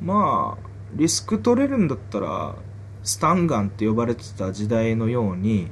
[0.02, 2.56] まあ、リスク取れるんだったら、
[3.02, 5.68] スタンガンって呼ばれてた時代のように、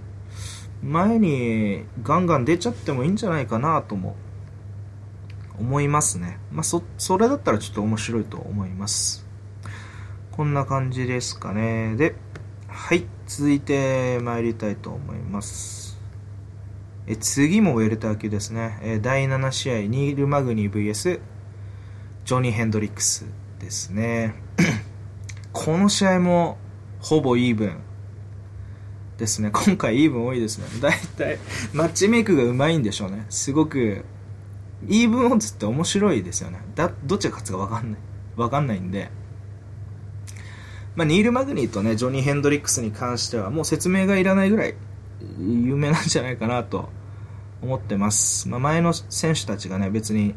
[0.82, 4.16] 前にガンガン出ちゃってもいいんじゃないかなとも
[5.58, 6.38] 思いますね。
[6.50, 9.26] まあ、そ、それだったらちょっと面白いと思います。
[10.32, 11.96] こんな感じですかね。
[11.96, 12.14] で、
[12.66, 15.90] はい、続いて参りたいと思います。
[17.06, 21.20] え次もウェルター級ですね、え第7試合ニール・マグニー VS
[22.24, 23.26] ジョニー・ヘンドリックス
[23.58, 24.34] ですね
[25.52, 26.58] この試合も
[27.00, 27.80] ほぼイーブン。
[29.20, 29.50] ですね。
[29.54, 30.66] 今回イーブン多いですね。
[30.80, 31.38] 大体
[31.72, 33.26] マッチメイクがうまいんでしょうね。
[33.28, 34.04] すごく
[34.88, 36.60] イーブンオッズって面白いですよね。
[36.74, 38.00] だどっちが勝つか分かんない。
[38.36, 39.10] 分かんないんで。
[40.96, 44.74] まあ、ニール・マグニーとねジョニー・ヘンドリックスに関してはもう説明がいらないぐらい
[45.38, 46.88] 有名なんじゃないかなと
[47.62, 48.48] 思ってます。
[48.48, 50.34] まあ、前の選手たちがね、別に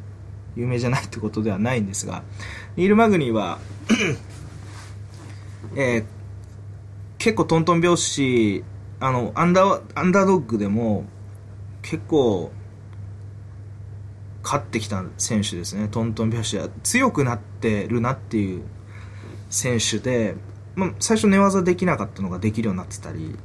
[0.55, 2.23] 有名じゃないってことではないんですが、
[2.75, 3.59] ニール・マグニーは
[5.75, 6.05] えー、
[7.23, 8.65] 結構トントン拍子、
[8.99, 11.05] あの、アンダー、アンダードッグでも
[11.81, 12.51] 結構
[14.43, 15.87] 勝ってきた選手ですね。
[15.87, 18.63] トントン拍子は強くなってるなっていう
[19.49, 20.35] 選手で、
[20.75, 23.37] まあ、最初寝技できなかったのができるようになってたり、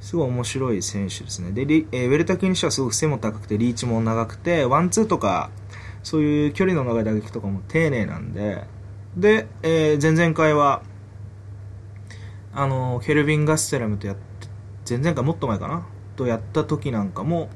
[0.00, 1.52] すごい面白い選手ですね。
[1.52, 1.62] で、
[1.92, 5.50] えー、ウェルタ級にしてはすごく背も高くて、リーチも長くて、ワンツーとか、
[6.02, 8.64] そういう距離の長い打撃とかも丁寧なんで、
[9.16, 10.82] で、えー、前々回は、
[12.52, 14.22] あの、ケルビン・ガステラムとやって、
[14.88, 15.86] 前々回もっと前かな？
[16.16, 17.48] とやった時なんかも、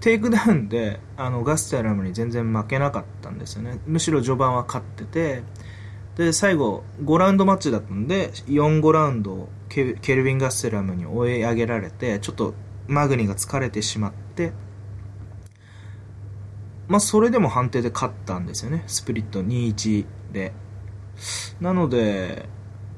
[0.00, 3.78] テイクダウンで、あの、ガステラムに全然負けなかったんですよね。
[3.86, 5.42] むしろ序盤は勝ってて、
[6.16, 12.54] で、最後、5ラウンドマッチだったんで、4、5ラウンドケケルビン・ガッセラムに追い上げられて、ちょっと
[12.86, 14.52] マグニが疲れてしまって、
[16.86, 18.84] まあ、それでも判定で勝ったんですよね。
[18.86, 20.52] スプリット2-1で。
[21.60, 22.48] なので、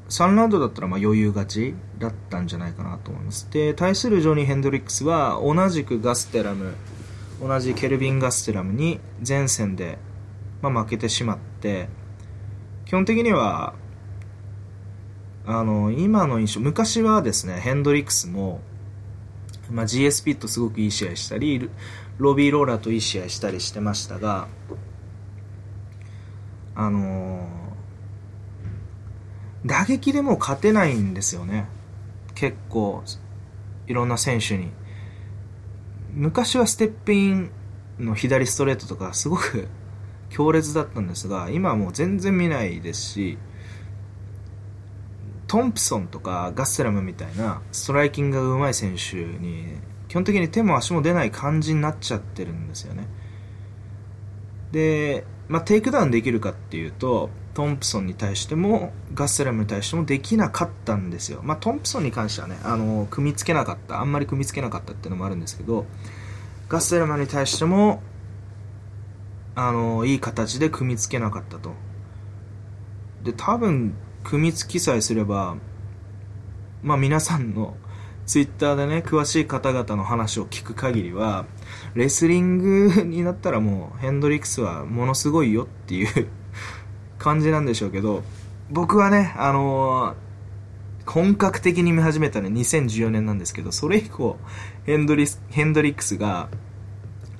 [0.08, 3.50] 3ラウンドだったらまあ余裕勝ちだったんじゃないかなと思います。
[3.50, 6.74] で、対するジョニー・ヘンドリックスは同じくガステラム、
[7.40, 9.98] 同じケルビン・ガステラムに前線で、
[10.62, 11.88] まあ、負けてしまって、
[12.86, 13.74] 基本的には
[15.44, 18.60] あの今の印象昔はですねヘンドリックスも、
[19.70, 21.70] まあ、GSP とすごくいい試合したり
[22.18, 24.48] ロビー・ローラーといい試合したりしてましたが
[26.74, 27.48] あの
[29.66, 31.66] 打撃でも勝てないんですよね。
[32.34, 33.02] 結構
[33.86, 34.70] いろんな選手に。
[36.12, 37.50] 昔はステップイン
[37.98, 39.68] の左ストレートとかすごく
[40.30, 43.38] 強烈だったんですが今はもう全然見ないですし
[45.46, 49.66] トンプソンとかガッセラムみたいなストライキングが上手い選手に
[50.08, 53.06] 基本的に手も足も出ない感じになっちゃってるんですよね。
[54.72, 64.02] で、まあ、テイクダウンできるかっていうとトンプソンに対してもガッセラムに対してもできなかったんですよ、まあ、トンプソンに関してはねあの組み付けなかった。
[64.02, 65.86] あんまり組み付けなかったっていうのもあるんですけど
[66.68, 68.02] ガッセラムに対しても
[69.54, 71.72] あのいい形で組み付けなかったと。
[73.22, 75.56] で多分組み付きさえすれば、
[76.82, 77.76] まあ皆さんの
[78.26, 81.46] ツイッターでね、詳しい方々の話を聞く限りは、
[81.94, 86.28] レスリングになったらもうヘンドリックスはものすごいよっていう
[87.26, 88.22] 感じなんでしょうけど、
[88.70, 94.38] 僕はね、あのー、本格的に見始めたのは2014年なんですけど、それ以降、
[94.84, 96.48] ヘンドリヘンドリックスが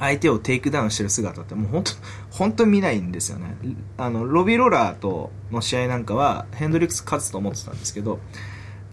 [0.01, 1.93] 相手をテイクダウンしてる姿ってもう本当、
[2.33, 3.55] 本当に見ないんですよね。
[3.97, 8.19] あの、ロビーローラーとの試合なんかはヘンドリックス勝つと思ってたんですけど、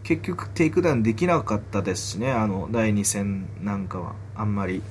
[0.04, 4.84] 結局テイクダウンできなかったですしね、あの、第2戦なんかはあんまり。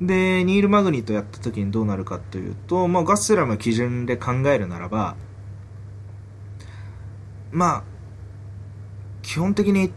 [0.00, 5.16] で、ニール・マグニとやった時にどうなるかというと、まあ、ガッセラム基準で考えるならば、
[7.50, 7.84] まあ、
[9.22, 9.92] 基本的に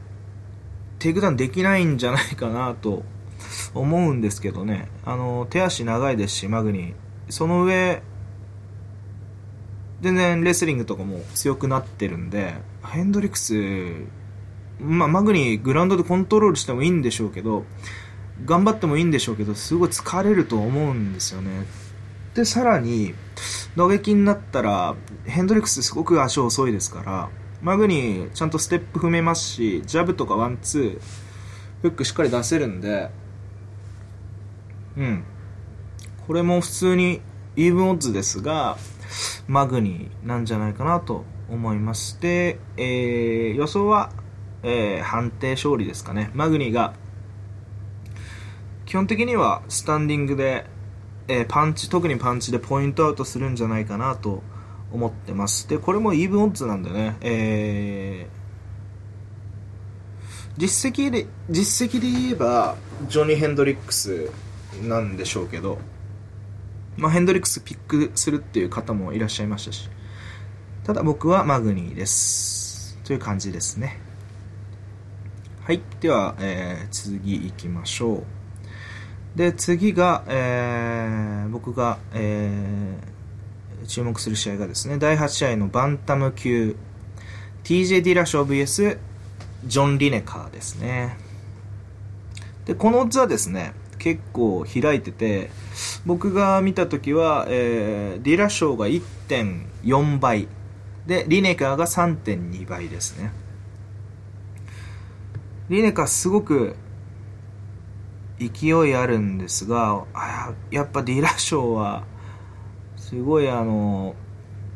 [1.00, 3.04] テイクダウンできないんじゃないかなと
[3.74, 4.90] 思うんですけどね。
[5.06, 6.94] あの、手足長いですし、マグニ。
[7.30, 8.02] その上、
[10.02, 13.54] 全然レスリングとかも強くなってるんで、ヘンドリックス、
[14.80, 17.66] まあ、マグニグラウンドでコントロールしてもいいんでしょうけど、
[18.46, 21.66] 頑張ってもいいんでしょうけど、すごい疲れると思うんですよね。
[22.34, 23.14] で、さらに、
[23.76, 27.30] 打撃になったら、ヘンドリックスすごく足遅いですから、
[27.62, 31.00] マグニーちゃんとステップ踏めますし、ジャブとかワンツー、
[31.82, 33.10] フックしっかり出せるんで、
[34.98, 35.24] うん。
[36.28, 37.22] これも普通に
[37.56, 38.78] イーブンオッズですが、
[39.48, 42.20] マグニーなんじゃないかなと思います。
[42.22, 44.12] で、えー、予想は、
[44.64, 46.32] えー、判定勝利ですかね。
[46.34, 46.94] マグニが、
[48.92, 50.66] 基本的にはスタンディングで、
[51.30, 54.44] えー、パンチ、特にパンチでポイントアウトするんじゃないかなと
[54.92, 55.70] 思ってます。
[55.70, 62.76] で、これもイーブンオッズなんでね、えー、実績で、実績で言えば、
[63.08, 64.30] ジョニー・ヘンドリックス
[64.84, 65.78] なんでしょうけど、
[66.98, 69.90] まあ、ヘンドリックスピックするっていう方もいらっしゃいましたし、
[70.84, 73.00] ただ僕はマグニーです。
[73.06, 74.02] という感じですね。
[75.64, 75.82] はい。
[76.02, 78.41] では、えー、次行きましょう。
[79.36, 86.76] で、次が、えー、僕が、えー、注目する試合がですね、第8試合のバンタム級、
[87.64, 88.98] TJ ディラショー VS
[89.66, 91.18] ジョン・リネカーですね。
[92.66, 95.52] で、このオッズはですね、結構開いてて
[96.08, 100.48] 僕が見た時は、えー、ディラ賞が1.4倍
[101.06, 103.32] でリネカーが3.2倍ですね
[105.70, 106.76] リネカーすごく
[108.50, 112.04] 勢いあるんですがあやっぱディーラー賞は
[112.96, 114.16] すごいあの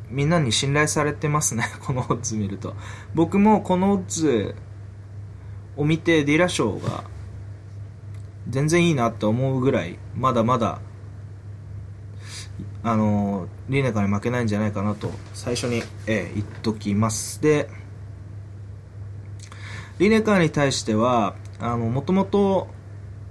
[0.10, 2.76] みんなに信頼されてますね このオッズ見ると
[3.14, 4.56] 僕もこのオッズ
[5.78, 7.04] を見てディーラー賞が
[8.48, 10.80] 全然いいなって思うぐらい、まだまだ、
[12.84, 17.42] あの、リネカに負けないんじゃないかなと、最初に、えー、言っときます。
[17.42, 17.70] で、
[19.98, 22.68] リネカーに対しては、もともと、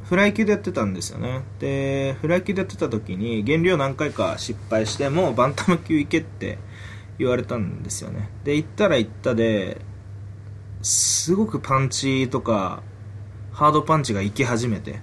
[0.05, 1.43] フライ級でやってたんですよね。
[1.59, 6.59] で、フライ級でやってた時に、減量何回か失敗しても、バンタム級行けって
[7.19, 8.31] 言われたんですよね。
[8.45, 9.81] で、行ったら行ったで、
[10.83, 12.83] すごくパンチとか、
[13.53, 15.01] ハードパンチが行き始めて、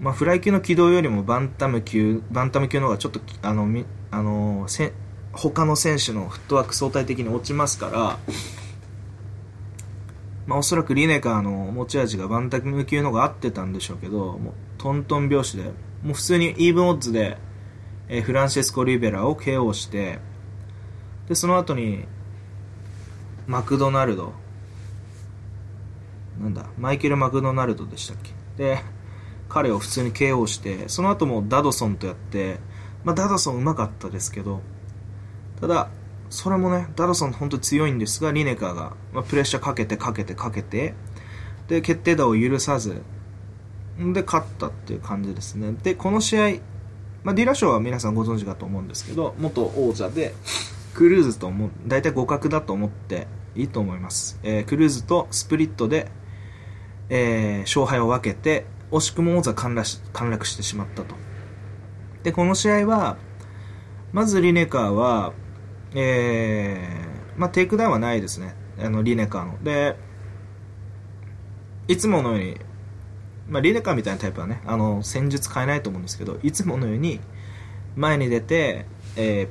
[0.00, 3.68] まあ、フライ級の軌道よりもバンタム級、バンタム級の方がちょっと、あの、
[4.12, 4.92] あのせ
[5.32, 8.18] 他の選手のフットワーク相対的に落ちますから、
[10.50, 15.62] まあ、おそらくリネカーの持ち味がバンタム級の方が合ってたんでしょうけど、もうトントン拍子で、
[16.02, 17.38] もう普通にイーブンオッズで、
[18.08, 20.18] えー、フランシェスコ・リベラを KO して、
[21.28, 22.04] で、その後に、
[23.46, 24.32] マクドナルド、
[26.40, 28.32] なんだ、マイケル・マクドナルドでしたっけ？
[28.56, 28.82] で、
[29.48, 32.58] 彼を普通に KO して、その後もダドソンとやって、
[33.04, 34.62] まあ、ダドソンうまかったですけど、
[35.60, 35.90] ただ、
[36.30, 40.94] それもね、ダドソン本当に強いんですが、リネカーが、まあ、プレッシャーかけてかけてかけて、
[41.68, 43.02] で、決定打を許さず、
[43.98, 45.72] で、勝ったっていう感じですね。
[45.82, 46.50] で、この試合、
[47.24, 50.32] まあ、ディラショーは皆さんご存知かと思うんですけど、元王者で、
[50.94, 54.38] クルーズとも、大体互角だと思っていいと思います。
[54.42, 56.10] えー、クルーズとスプリットで、
[57.08, 61.14] えー、勝敗を分けて、惜しくも王座陥落し陥落してしまったと。
[62.22, 63.16] で、この試合は、
[64.12, 65.32] まずリネカーは、
[65.94, 68.54] えー、まあ、テイクダウンはないですね。
[68.78, 69.62] あの、リネカーの。
[69.62, 69.96] で、
[71.88, 72.56] いつものように、
[73.48, 77.20] まあ、リネカーみたいなタイプはね、あの、戦術変えないと思うんですけど、いつものように、
[77.96, 79.48] 前に出て、えー、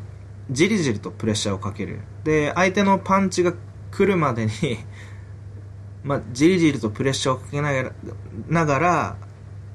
[0.51, 1.99] じりじりとプレッシャーをかける。
[2.23, 3.53] で、相手のパンチが
[3.91, 4.51] 来るまでに
[6.03, 7.91] まあ、じりじりとプレッシャーをかけながら、
[8.47, 9.17] ながら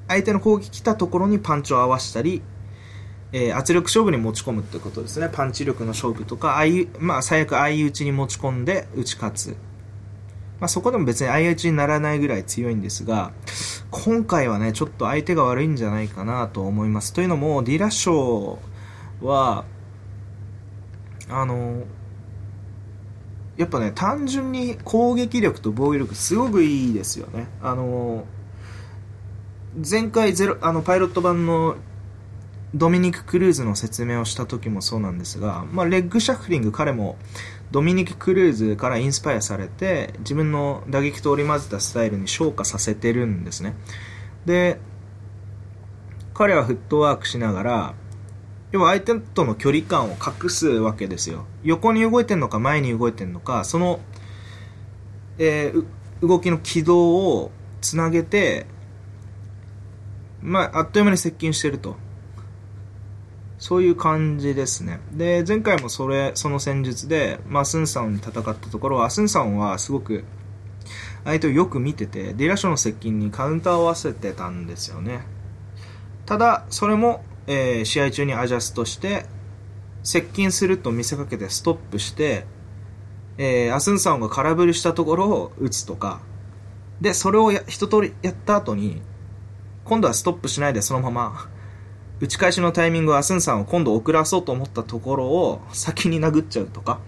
[0.09, 2.43] 相手の攻撃来たところにパンチを合わせたり、
[3.37, 5.28] えー、圧力勝負に持ち込むってことですね。
[5.30, 9.57] パンチ力の勝負とか、相まあ、最悪相打ちに持ち込んで打ち勝つ。
[10.61, 13.32] まあ、そこでも別に相打ちにならないぐらい強いんですが、
[13.91, 17.12] 今回はね、ちょっと相手が悪いんじゃないかなと思います。
[17.12, 19.64] というのも、ディラショーは、
[21.28, 21.82] あの、
[23.57, 27.49] やっぱね、単純に攻撃力と防御力すごくいいですよね。
[27.61, 28.26] あの、
[29.76, 31.74] 前回ゼロ、あの、パイロット版の
[32.75, 37.16] ドミニク・クルーズの説明をした時もそうなんですが、まあ、レッグシャッフリング彼も
[37.70, 43.75] ドミニク・クルーズからインスパイアされて自分の打撃と織り交ぜたスタイルに昇華させてるんですね。
[44.45, 44.79] で、
[46.35, 47.95] 彼はフットワークしながら
[48.72, 54.01] 要は相手との距離感を隠すわけですよ横に動いてるのか前に動いてるのかその、
[55.39, 55.87] えー、
[56.27, 58.66] 動きの軌道をつなげて
[60.43, 61.97] まあ、あっという間に接近してると
[63.65, 65.01] そういう感じですね。
[65.12, 70.25] で前回もそれその戦術で、まあ、スンサンに戦ったところはスンサンはすごく
[71.25, 75.23] 相手をよく見ててディラショの接近にカウンターを合わせてたんですよね。
[76.27, 79.27] ただそれもえー、試合中にアジャストして
[80.03, 82.45] 接近すると見せかけてストップして、
[83.39, 86.21] えー、アスンサンが空振りしたところを打つとか
[87.01, 89.03] でそれをや一通りやった後に
[89.85, 91.51] 今度はストップしないでそのまま
[92.21, 97.01] 打ち返しのタイミングをアスンサンを今度遅らそうと思ったところを先に殴っちゃうとか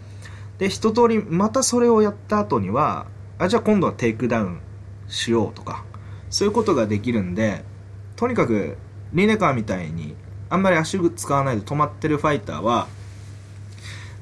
[0.59, 3.07] で一通りまたそれをやった後には
[3.39, 4.61] あじゃあ今度はテイクダウン
[5.09, 5.85] しようとか
[6.31, 7.65] そういうことができるんで
[8.17, 8.77] とにかく
[9.13, 10.17] リネカーみたいに
[10.49, 12.87] あんまり足使わないで止まってるファイターは、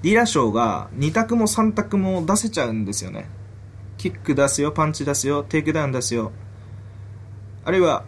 [0.03, 3.29] ディラショーが2択も3択も出せちゃうんですよね。
[3.99, 6.33] キック出すよ、パンチ出すよ、テイクダウン出すよ。
[7.65, 8.05] あるいは、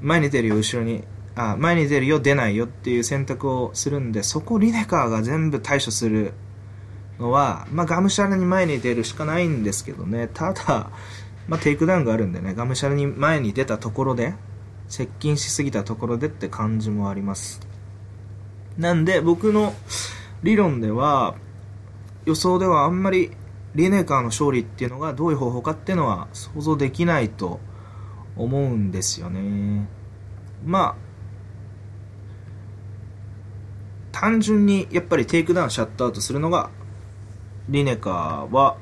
[0.00, 1.04] 前に出るよ、後ろに。
[1.36, 6.32] あ、前に出るよ、出ないよっていう選択をするんで、そこリネカーが全部対処する
[7.20, 10.28] のは、まあ、ガムシャラに前に出るしかないんですけどね。
[10.32, 10.90] ただ、
[11.46, 14.34] まあ、テイクダウンがあるんでね、ガムシャラに前に出たところで、
[14.88, 17.60] 接近しすぎたところでって感じもあります
[18.78, 19.74] なんで僕の
[20.42, 21.34] 理論では
[22.24, 23.32] 予想ではあんまり
[23.74, 27.60] リネカーの勝利っていうのがどういう方法かっていうのは想像できないと
[28.36, 29.88] 思うんですよね
[30.64, 31.05] まあ
[34.18, 36.70] 単純にやっぱりテイクダウンシャットアウトするのが
[37.68, 38.78] リネカーは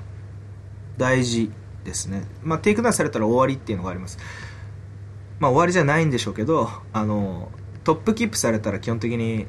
[0.96, 1.50] 大事
[1.82, 2.22] ですね。
[2.44, 4.16] まあテイクダウンされたら終わりっていうのがあります。
[5.40, 7.50] まあ終わりじゃないんでしょうけどあの
[7.82, 9.46] トップキープされたら基本的に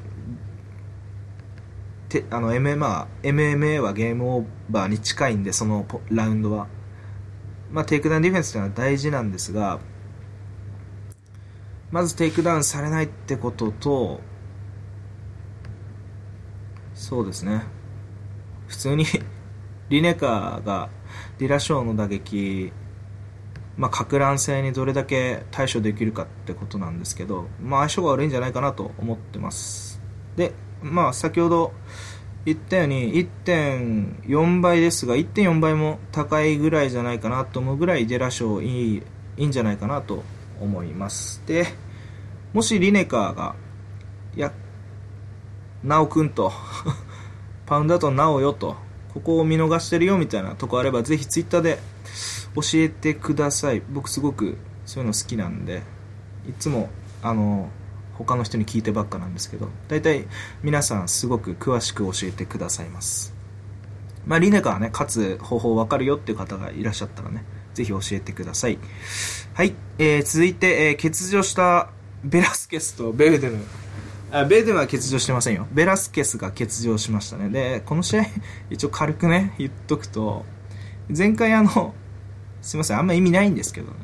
[2.09, 6.67] てあの MMA, MMA はゲームオーバーに近いんでそのラウンドは、
[7.71, 9.79] まあ、テイクダウンディフェンスというのは大事なんですが
[11.91, 14.21] まずテイクダウンされないってことと
[17.05, 17.61] そうですね。
[18.67, 19.05] 普通に
[19.89, 20.89] リネカーが
[21.37, 22.73] ディラショーの打撃
[23.77, 30.01] まあ、か乱性にどれだけ対処できるかってことなんですけど、まあ、相性が悪いんじゃないかなと思ってます。
[30.35, 31.73] で、まあ、先ほど
[32.45, 39.03] 言ったように1.4倍ですが1.4倍も高いぐらいじゃないかなと思うぐらいデラ賞いい
[39.37, 40.23] いいんじゃないかなと
[40.59, 41.43] 思います。
[41.45, 41.67] で
[42.53, 43.55] もしリネカーが
[44.35, 44.51] や
[45.85, 46.51] なおくんと。
[47.67, 48.75] パウンドだとなおよと。
[49.13, 51.79] ここを見逃してるよみたいなとこあればぜひツイッターで
[52.53, 53.81] 教えてください。
[53.89, 55.83] 僕すごくそういうの好きなんで。
[56.49, 56.89] いつも
[57.23, 57.69] あの
[58.13, 59.69] 他の人に聞いてばっかなんですけど。
[59.87, 60.27] 大体
[60.63, 63.33] 皆さんすごく詳しく教えてくださいます。
[64.25, 67.43] まあリネカはね勝つ方法分かるよっていう方がいらっしゃったらね
[67.75, 68.79] ぜひ教えてください。
[69.53, 71.89] はい、えー、続いて、えー、欠場した
[72.23, 73.63] ベラスケスとベルデム
[74.31, 78.25] ベルデムは欠場してませんよベラスケスが欠場しましたねでこの試合
[78.69, 80.45] 一応軽くね言っとくと
[81.15, 81.93] 前回あの
[82.65, 83.97] すいません、あんま意味ないんですけどね。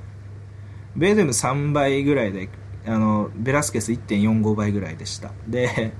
[0.95, 2.47] ベーデム3倍ぐらいで、
[2.85, 5.31] あの、ベラスケス1.45倍ぐらいでした。
[5.47, 5.93] で、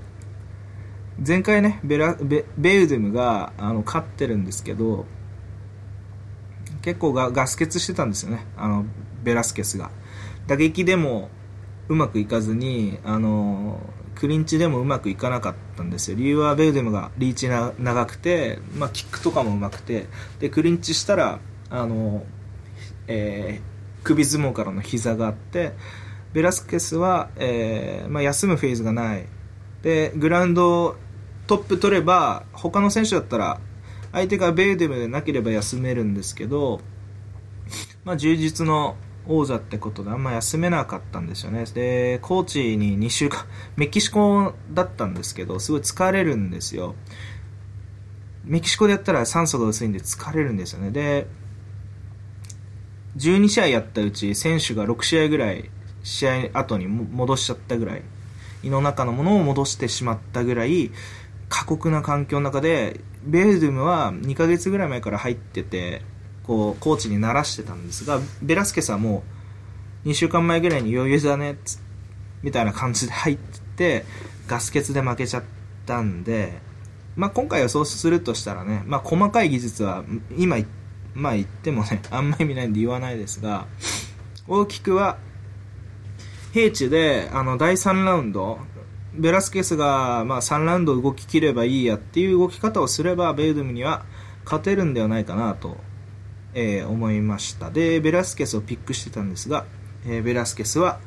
[1.26, 5.06] 前回ね、ベラベベウデムがあの勝ってるんですけど、
[6.82, 8.84] 結構がガス欠してたんですよね、あの、
[9.24, 9.90] ベラスケスが。
[10.46, 11.30] 打撃でも
[11.88, 13.80] うまくいかずに、あの、
[14.22, 16.16] クリンチでもうまくいかなかったんですよ。
[16.16, 20.06] 理由はベウデムがリーチな長くて、まあ、キックとかもうまくて、
[20.38, 22.24] で、クリンチしたら、あの、
[23.08, 25.72] えー、首相撲からの膝があって
[26.32, 29.26] ベラスケスは、えーまあ、休むフェーズがない
[29.82, 30.96] でグラウンド
[31.46, 33.60] トップ取れば他の選手だったら
[34.12, 36.80] 相手がベーデムでなければ休めるんですけど、
[38.04, 38.96] まあ、充実の
[39.26, 41.64] 王座ってことであんま休めなかったんですよね。
[41.72, 43.44] でコーチに2週間
[43.76, 46.94] メキシコだったんですけどすごい疲れるんですよ。
[48.44, 50.90] メキシコでやったら酸素が薄いんで疲れるんですよね。
[50.90, 51.26] で
[53.16, 55.70] 12試合やったうち選手が6試合ぐらい
[56.02, 58.02] 試合後に戻しちゃったぐらい
[58.62, 60.90] 胃の中のものを戻してしまったぐらい
[61.48, 66.02] 過酷な環境の中でベルドゥムは2ヶ月ぐらい前から入ってて
[66.46, 69.22] こうコーチに慣らしてたんですがベラスケスはも
[70.04, 71.56] う2週間前ぐらいに余裕だね？
[72.42, 73.36] みたいな感じで入っ
[73.76, 74.04] て
[74.48, 75.42] ガス欠で負けちゃっ
[75.86, 76.58] たんで、
[77.14, 80.04] まあ、今回予想するとしたらね、まあ、細かい技術は
[80.36, 80.56] 今
[81.14, 83.66] まあ言ってもね、あんま意味ないんで言わないですが、
[84.48, 85.18] 大きくは、
[86.52, 88.58] 平地であの第3ラウンド
[89.14, 94.04] ベラスケスが、まあ、3ラウンド動き切ればいいやっていう動き方をすればベイドゥムには
[94.44, 95.76] 勝てるんではないかなと、
[96.54, 97.70] えー、思いました。
[97.70, 99.64] でベラスケスをピックしてたんですが、
[100.06, 101.00] えー、ベラスケスは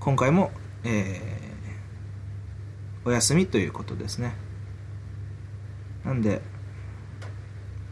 [0.00, 0.52] 今回も、
[0.84, 4.34] えー、お休みということですね。
[6.04, 6.40] なんで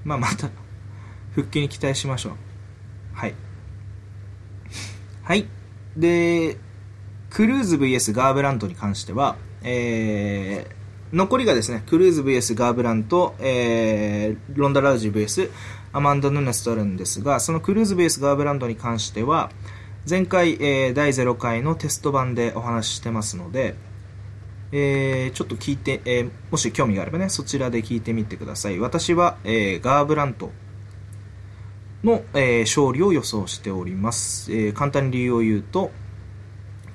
[0.04, 0.50] まあまた
[1.34, 2.32] 復帰に期待しましょう。
[3.14, 3.34] はい。
[5.22, 5.46] はい。
[5.96, 6.56] で
[7.30, 15.50] クルーズ VS ガーブラントに関しては、えー、残りがですね、クルーズ VS ガーブラント、えー、ロンダ・ラウジ VS
[15.94, 19.50] アマンダ・ヌネスとあるんですが、そのクルーズ VS ガーブラントに関しては、
[20.10, 23.76] 前回、えー、第0回のテスト版でお話ししてますので、
[24.72, 28.80] えー、ちょっと聞いて、えー、もし興味があればね、そちらで聞いてみてください。
[28.80, 30.50] 私は、えー、ガーブラント
[32.02, 34.52] の、え、勝利を予想しております。
[34.52, 35.92] え、簡単に理由を言うと、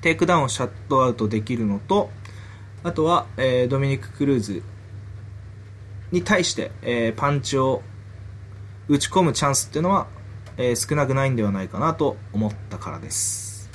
[0.02, 2.10] テイクダウンをシャットアウトできるのと、
[2.82, 4.62] あとは、え、ドミニク・クルーズ
[6.12, 7.82] に対して、え、パンチを
[8.90, 10.08] 打ち込むチャンスっていうのは、
[10.56, 13.70] えー、少なくないんではないかなと思ったからです。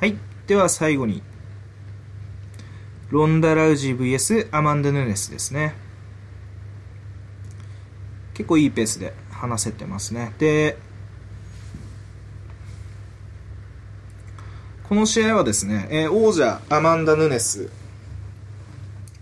[0.00, 0.16] はい。
[0.48, 1.22] では最後に、
[3.10, 5.74] ロンダ・ラウジー VS アマンダ・ヌネスですね。
[8.34, 10.34] 結構いいペースで話せてますね。
[10.38, 10.76] で、
[14.88, 17.70] この試合はですね、えー、王者アマンダ・ヌネス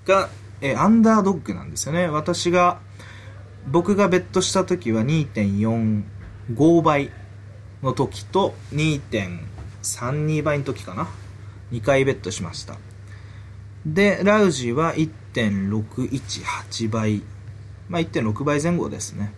[0.06, 0.30] が、
[0.62, 2.08] えー、アンダードッグなんですよね。
[2.08, 2.80] 私が、
[3.66, 7.10] 僕がベットした時は2.45倍
[7.82, 11.08] の時と2.32倍の時かな。
[11.72, 12.76] 2回ベットしました。
[13.84, 17.22] で、ラウジは1.618倍。
[17.88, 19.32] まあ、1.6倍前後ですね。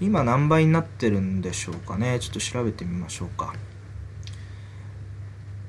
[0.00, 2.18] 今何倍になってるんでしょうかね。
[2.20, 3.54] ちょっと調べてみましょうか。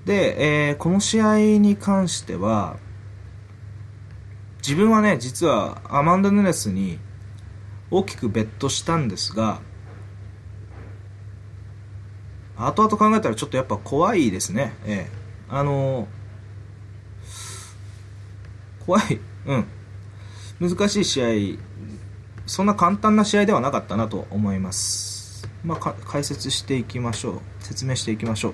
[0.06, 2.78] で、えー、この試合に関しては、
[4.62, 7.00] 自分はね、実はアマンダ・ヌネスに
[7.94, 9.62] 大きくベットしたんですが、
[12.58, 14.74] 後々考えたらちょっとやっぱ怖いですね。
[14.86, 16.08] ええあの、
[18.86, 19.20] 怖い。
[19.46, 19.66] うん。
[20.60, 21.60] 難しい試合、
[22.48, 25.48] そんな簡単な試合ではなかったなと思います。
[25.64, 27.42] まあ、解説していきましょう。
[27.60, 28.54] 説明していきましょう。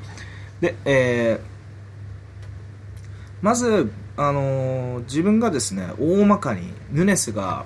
[0.59, 1.41] で、えー、
[3.41, 7.65] まず、あのー、自分がですね、大まかにヌネスが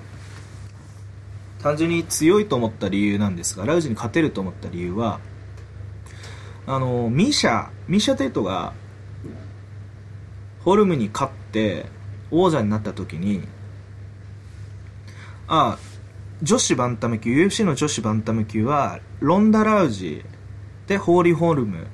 [1.64, 5.18] 単純に強いと思った理由なんですが、ラウジに勝てると思った理由は、
[6.66, 8.74] あの、ミシャ、ミシャ・テイトが、
[10.62, 11.86] ホルムに勝って
[12.30, 13.48] 王者になった時に、
[15.48, 15.78] あ、
[16.42, 20.22] 女子バンタム級、UFC の女子バンタム級は、ロンダ・ラウジ
[20.86, 21.86] でホーリー・ホルム、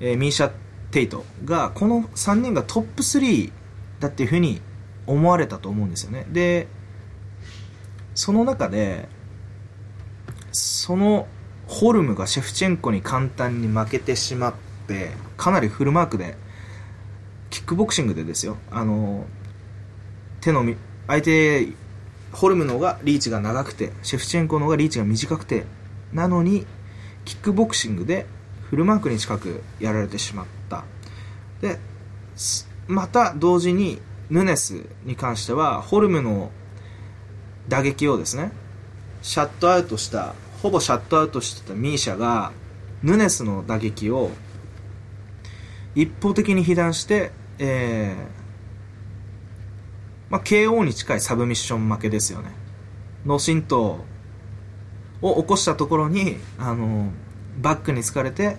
[0.00, 0.50] えー、ミーシャ・
[0.90, 3.52] テイトがこの3人がトップ3
[4.00, 4.62] だっていうふうに
[5.06, 6.24] 思われたと思うんですよね。
[6.32, 6.68] で
[8.16, 9.08] その中で
[10.50, 11.28] その
[11.68, 14.54] ホルムがシェフチェンコに簡単に負けてしまっ
[14.88, 16.36] てかなりフルマークで
[17.50, 18.56] キックボクシングでですよ。
[18.70, 19.26] あの
[20.40, 20.64] 手の
[21.06, 21.68] 相手
[22.32, 25.64] ホルムの方がリーチが長くてシェフチェンコの方がリーチが短くて
[26.12, 26.66] なのに
[27.26, 28.26] キックボクシングで
[28.70, 30.84] フルマークに近くやられてしまった。
[31.60, 31.78] で
[32.86, 34.00] また同時に
[34.30, 36.50] ヌネスに関してはホルムの
[37.68, 38.52] 打撃をですね
[39.22, 42.52] シャットアウトしたほぼシャットアウトしてたミーシャが
[43.02, 44.30] ヌネスの打撃を
[45.94, 48.26] 一方的に被弾して、えー
[50.30, 52.50] まあ、KO に近いサブミッション負けですよね。
[53.24, 53.98] 脳震盪
[55.22, 57.10] を起こしたところにあの
[57.60, 58.56] バックに疲れて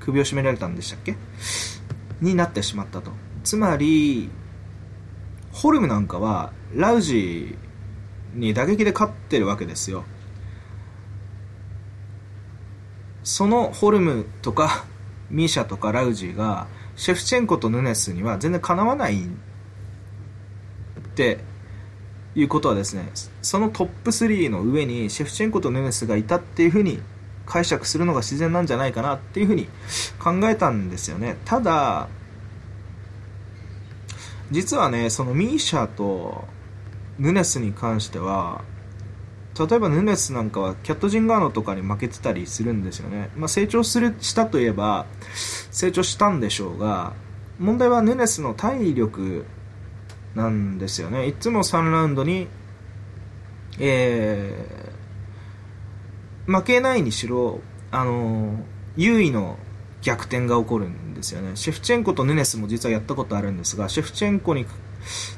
[0.00, 1.16] 首を絞められたんでしたっけ？
[2.20, 3.12] になってしまったと。
[3.44, 4.28] つまり
[5.52, 7.67] ホルムなんかはラウジー
[8.34, 10.04] に打撃で勝ってるわけですよ。
[13.22, 14.86] そのホルムとか
[15.30, 16.66] ミーシャとかラウジーが
[16.96, 19.28] シェフチェンコとヌネスには全然かなわないっ
[21.14, 21.38] て
[22.34, 23.10] いうことはですね
[23.42, 27.00] そのトップ3の上にシェフチェンコとヌネスがいたっていうふうに
[27.44, 29.68] 解釈するのが自然なんじゃないかなっていうふうに
[30.18, 31.36] 考えたんですよね。
[31.44, 32.08] ただ
[34.50, 36.44] 実はねそのミーシャと
[37.18, 38.62] ヌネスに関しては
[39.58, 45.06] 例えばヌネスなんかはキャットジンガーノとかに負けてたりするんですよね、まあ、成長するしたといえば
[45.70, 47.14] 成長したんでしょうが
[47.58, 49.46] 問題はヌネスの体力
[50.34, 52.46] なんですよねいつも3ラウンドに
[53.80, 54.88] えー
[56.48, 57.60] 負けないにしろ、
[57.90, 58.64] あの、
[58.96, 59.58] 優位の
[60.00, 61.56] 逆転が起こるんですよね。
[61.56, 64.64] シェフチェンコとヌネスも実はやったことあるんですが、シェフチェンコに、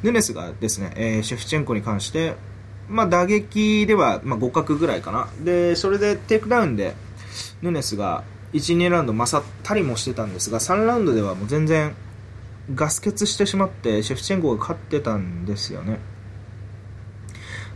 [0.02, 2.34] ヌネスがですね、えー、シェフチェンコに関して、
[2.88, 5.28] まあ、打撃では、まあ、互角ぐらいかな。
[5.44, 6.94] で、それでテイクダウンで、
[7.62, 11.94] ヌネスが1、2ラウンド勝ったりもしてたんですが、3ラウンドではもう全然
[12.74, 15.98] ガス欠してしまって、シェフチェンコが勝ってたんですよね。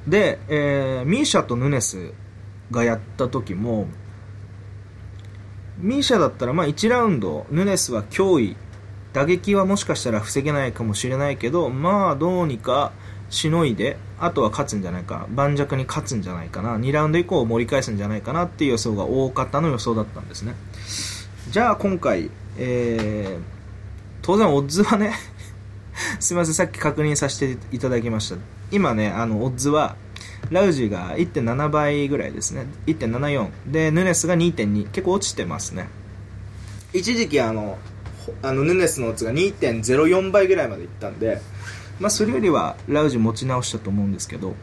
[0.07, 2.13] で、えー、ミーシャとヌネス
[2.71, 3.87] がやった時も、
[5.79, 8.57] ミーシャだったらまあ1ラウンド、ヌネスは脅威、
[9.15, 12.93] 打撃はもしかしたら防げないかもしれないけど、まあどうにか
[13.31, 20.55] しのいで、あとは勝つんじゃないか、盤石に勝つんじゃないかな、2ラウンド以降盛り返すんじゃないかなっていう予想が大方の予想だったんですね。
[21.49, 23.43] じゃあ今回、えー、
[24.21, 25.15] 当然オッズはね
[26.19, 28.37] すみません、さっき確認させていただきました。
[28.73, 29.95] 今ね、あの、オッズは、
[30.51, 32.67] ラウジが1.7倍ぐらいですね。
[32.87, 33.49] 1.74。
[33.71, 34.91] で、ヌネスが2.2。
[34.91, 35.89] 結構落ちてますね。
[36.93, 37.79] 一時期あの、
[38.43, 41.41] あのヌネスのオッズが2.04倍ぐらいまでいったんで、
[42.01, 44.55] まあ、それよりはラウジ持ち直したと思うんですけど、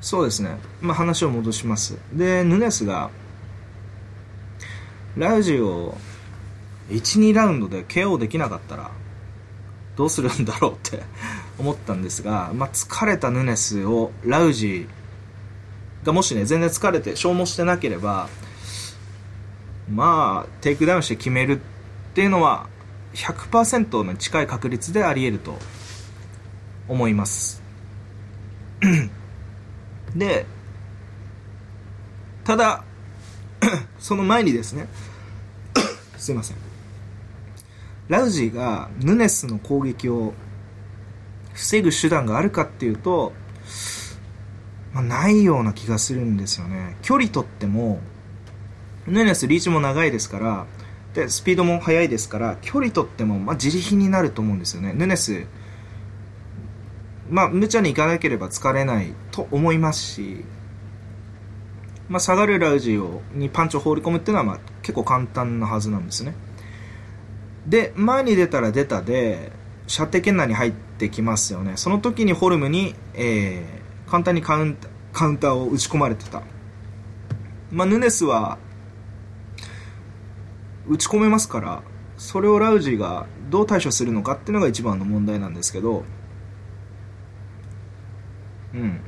[0.00, 0.58] そうですね。
[0.82, 1.96] まあ、話を戻します。
[2.12, 3.10] で、ヌネスが、
[5.16, 5.96] ラウジを
[6.90, 8.90] 12ラウンドで KO できなかったら
[9.96, 11.02] どうするんだろうって
[11.58, 14.88] 思ったんですが、まあ、疲れたヌネスをラウジ
[16.02, 18.28] がもしね全然疲れて消耗してなければ
[19.90, 22.68] まあテイクダウンして決めるっていうのは
[23.14, 25.58] 100%の近い確率であり得ると
[26.88, 27.62] 思います
[30.14, 30.46] で
[32.44, 32.84] ただ
[33.98, 34.86] その前にですね
[36.16, 36.56] すいません
[38.08, 40.34] ラウジーがヌネスの攻撃を
[41.54, 43.32] 防ぐ手段があるかっていうと、
[44.92, 46.96] まあ、ないような気がするんですよね。
[47.02, 48.00] 距離取っても、
[49.06, 50.66] ヌネスリーチも長いですから、
[51.14, 54.92] で、スピードも速いですから、距離取っても、まあ、自力になると思うんですよね。
[54.92, 55.46] ヌネス、
[57.30, 60.44] まあ、無茶に行かなければ疲れないと思いますし、
[62.08, 66.34] まあ、下がるラウジをにパンチを放り込むっていうのは、まあ、結構簡単なはずなんですね。
[67.66, 69.52] で、前に出たら出たで、
[69.86, 71.74] 射程圏内に入ってきますよね。
[71.76, 74.76] その時にホルムに、えー、簡単にカウン
[75.12, 76.42] カウンターを打ち込まれてた。
[77.70, 78.58] まあ、ヌネスは、
[80.88, 81.82] 打ち込めますから、
[82.16, 86.04] それをラウジがどう対処するのかっていうのが一番の問題なんですけど、
[88.74, 89.00] うん。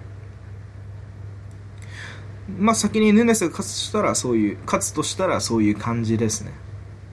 [2.59, 6.53] まあ、先にヌネスが勝つとしたらそういう、勝つとしたらそういう感じですね。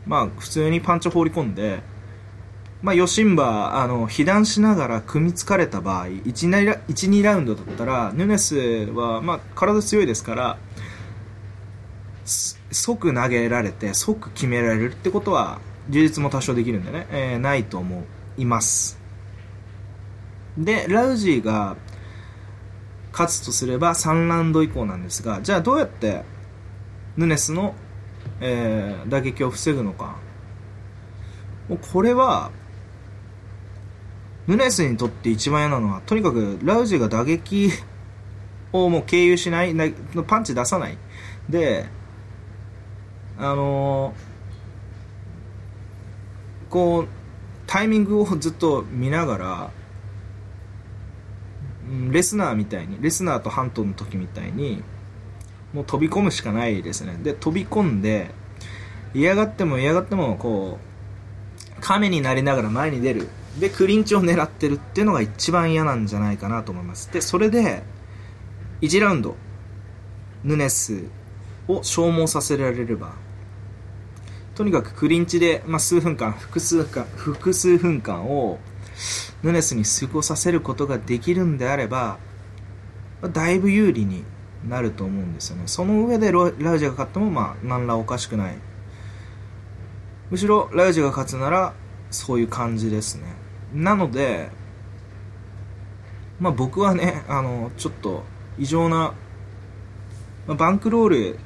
[0.06, 1.82] まあ、普通にパンチを放り込んで、
[2.82, 6.50] まあ、ヨシンバ、あの、被弾しながら組みつかれた場合、1、
[6.88, 8.58] 2ラウンドだったら、ヌネス
[8.94, 10.58] は、まあ、体強いですから、
[12.74, 15.60] 即投げられて、即決められるってことは、
[15.90, 18.04] 充実も多少できるんでね、えー、ないと思
[18.38, 19.00] います。
[20.58, 21.76] で、ラウジーが
[23.12, 26.24] 勝つとすれば3ラウンド以降なんですが、じゃあどうやって
[27.18, 27.76] ヌネスの
[28.40, 30.18] えー、打撃を防ぐのか。
[31.70, 32.52] もうこれは、
[34.48, 37.70] ヌネスにとって一番嫌なのは、とにかくラウジーが打撃
[38.74, 39.74] をもう経由しない、
[40.28, 40.98] パンチ出さない。
[41.50, 41.86] で、
[43.38, 47.08] あのー、こう、
[47.68, 49.72] タイミングをずっと見ながら、
[52.12, 54.84] レスナーみたいに、レスナーとハントの時みたいに、
[55.74, 57.18] もう飛び込むしかないですね。
[57.22, 58.32] で、飛び込んで、
[59.14, 63.28] 嫌がっても嫌がっても、こう、亀になりながら前に出る。
[63.60, 67.12] で、クリンチを狙ってるっていうのが一番嫌なんじゃないかなと思います。
[67.12, 67.84] で、それで、
[68.82, 69.36] 1ラウンド、
[70.44, 71.04] ヌネス
[71.68, 73.14] を消耗させられれば、
[74.56, 78.60] とにかくクリンチで、まあ、数分間、複数間、複数分間を、
[79.42, 82.18] ヌネスに過ごさせることができるんであれば、
[83.32, 84.24] だいぶ有利に
[84.68, 85.64] なると思うんですよね。
[85.66, 88.58] その上でラウジが勝ってもまあ何らおかしくない。
[90.30, 91.74] むしろラウジが勝つなら
[92.12, 93.24] そういう感じですね。
[93.74, 94.50] なので
[96.40, 98.24] まあ僕はねあのちょっと
[98.58, 99.14] 異常な、
[100.48, 101.40] まあ、バンクロール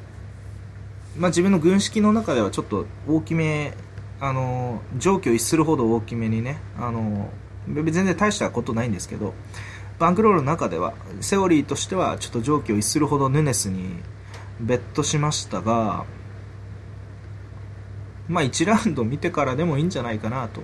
[1.17, 3.73] まあ自分の軍式の中ではちょっと大きめ
[4.19, 7.29] あの上記を逸するほど大きめにねあの
[7.67, 9.33] 全然大したことないんですけど
[9.99, 13.97] バンクロールの中ではセオリーとしてはちょっと常軌を逸するほどヌネスに
[14.59, 16.05] ベットしましたが
[18.27, 20.61] まあ1ラウンド見てからでもいいんじゃないかなと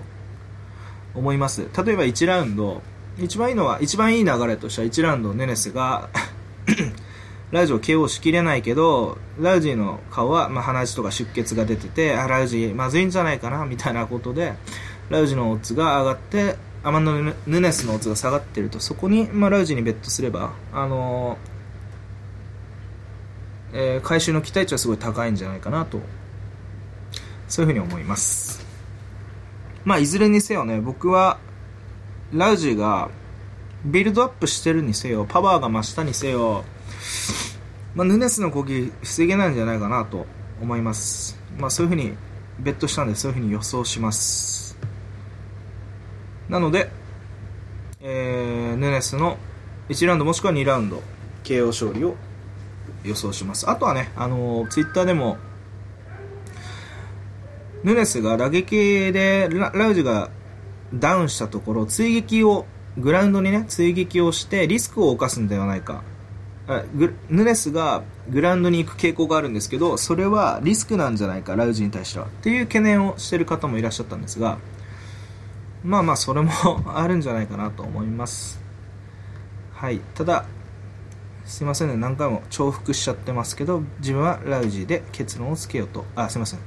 [1.15, 1.61] 思います。
[1.61, 2.81] 例えば1ラウンド
[3.19, 6.09] 一番いいのは一番いい流れとしては1ラウンドネネスが
[7.53, 14.55] ラウジを KO しきれないけど、ラウジの顔は、まあ、鼻血とか出血が出てて、あ、ラウジまずいんじゃないかな、みたいなことで、
[15.09, 25.99] ラウジのオッズが上がって、アマンド・ヌネスのオッズが下がってると、そこに、まあ、ラウジにベットすれば、あのー、えー、回収の期待値はすごい高いんじゃないかなと、
[27.47, 28.65] そういうふうに思います。
[29.85, 31.37] まあ、いずれにせよね、僕は、
[32.33, 33.11] ラウジが、
[33.85, 36.65] ビルドアップしてるにせよ、パワーが増したにせよ、
[37.95, 40.25] まあ、ヌネスの攻撃防げないんじゃないかなと
[40.61, 41.37] 思います。
[41.57, 42.13] まあ、そういうふうに
[42.59, 44.77] ベットしたんで、そういうふうに予想します。
[46.49, 46.89] なので、
[48.01, 49.37] えー、ヌネスの
[49.89, 51.01] 1ラウンドもしくは2ラウンド、
[51.43, 52.15] KO 勝利を
[53.03, 53.69] 予想します。
[53.69, 55.37] あとはね、あのー、ツイッターでも、
[57.83, 58.75] ヌネスが打撃
[59.11, 60.29] でララウジが
[60.93, 62.65] ダウンしたところ、追撃を、
[62.97, 66.03] グラウンドにね、追撃をしてリスクを冒すんではないか。
[67.29, 72.25] ヌネスがグラウンドに行く傾向があるんですけどそれはリスクなんじゃないかラウジに対しては。
[72.25, 74.57] っていう懸念をしてる方もいらっしゃったんですが
[75.83, 76.51] まあまあそれも
[76.95, 78.61] あるんじゃないかなと思います。
[79.73, 79.99] はい。
[80.15, 80.45] ただ
[81.45, 81.97] すいませんね。
[81.97, 86.05] 何回も重複しちゃってますけど自分はラウジで結論をつけようと。
[86.15, 86.59] あすいません。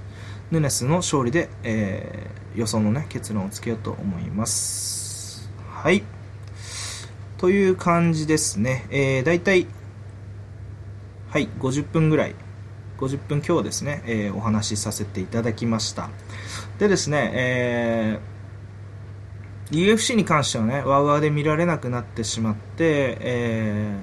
[0.51, 5.51] ヌネスの勝利で、えー、予想のね結論をつけようと思います。
[5.71, 6.03] はい。
[7.39, 9.67] という感じですね、えー、大体
[11.29, 12.35] はい、50分ぐらい、
[12.99, 16.09] 50分今日ですね、えー、お話しさせていただきました。
[16.79, 23.97] でですね、えー、UFC に関してはね、ワウワウで見られなくなってしまって、え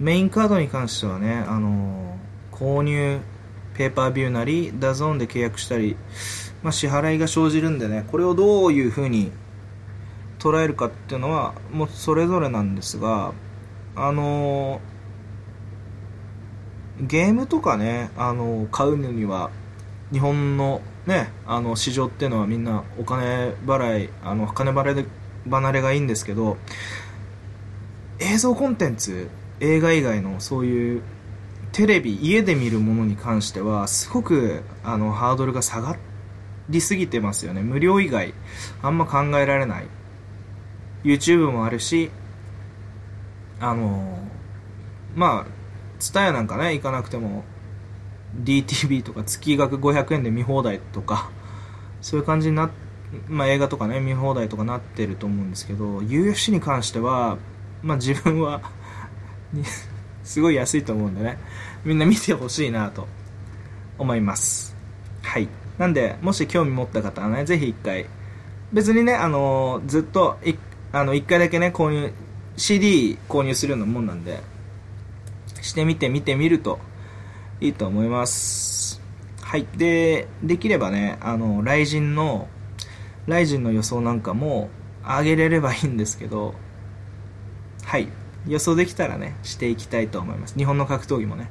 [0.00, 2.18] ー、メインカードに関してはね、あの、
[2.50, 3.20] 購入、
[3.74, 5.96] ペイパービューなり、 DAZN で契約したり、
[6.64, 9.30] まあ、支払いが生じるんでね、これをどういうふうに
[10.40, 13.32] 捉えるかっていうのは、もうそれぞれなんですが、
[13.94, 14.95] あのー
[17.00, 19.50] ゲームとかね、あの、買うのには、
[20.12, 25.04] 日本のね、あの、市場っていうのはみんなお金払い、あの、金払いで
[25.50, 26.56] 離れがいいんですけど、
[28.18, 29.28] 映像コンテンツ、
[29.60, 31.02] 映画以外のそういう
[31.72, 35.96] テレビ、家で見るものに関しては、すごく、あの、ハードルが下が
[36.70, 37.60] りすぎてますよね。
[37.60, 38.32] 無料以外、
[38.82, 39.86] あんま考えられない。
[41.04, 42.10] YouTube もあるし、
[43.60, 44.18] あの、
[45.14, 45.55] まあ、
[45.98, 47.44] TSUTAYA なんかね行かなくても
[48.42, 51.30] DTV とか月額500円で見放題とか
[52.00, 52.70] そういう感じにな
[53.28, 57.38] まあ、映画とかね見放題とかなってると思うんですけど UFC に関しては、
[57.82, 58.60] まあ、自分は
[60.24, 61.38] すごい安いと思うんでね
[61.84, 63.06] みんな見てほしいなと
[63.96, 64.76] 思います。
[65.22, 65.48] はい。
[65.78, 68.06] なんでもし興味持った方はねぜひ一回
[68.72, 70.38] 別にねあのずっと
[70.92, 72.12] あの1回だけね購入
[72.56, 74.40] CD 購入するようなもんなんで
[75.66, 76.78] してみて見てみると
[77.60, 79.02] いいと思います。
[79.42, 79.66] はい。
[79.76, 82.48] で、できればね、あの、雷神の、
[83.26, 84.70] 雷神の予想なんかも
[85.04, 86.54] 上げれればいいんですけど、
[87.84, 88.08] はい。
[88.46, 90.54] 予想できたらね、していきたいと思います。
[90.54, 91.50] 日本の格闘技もね、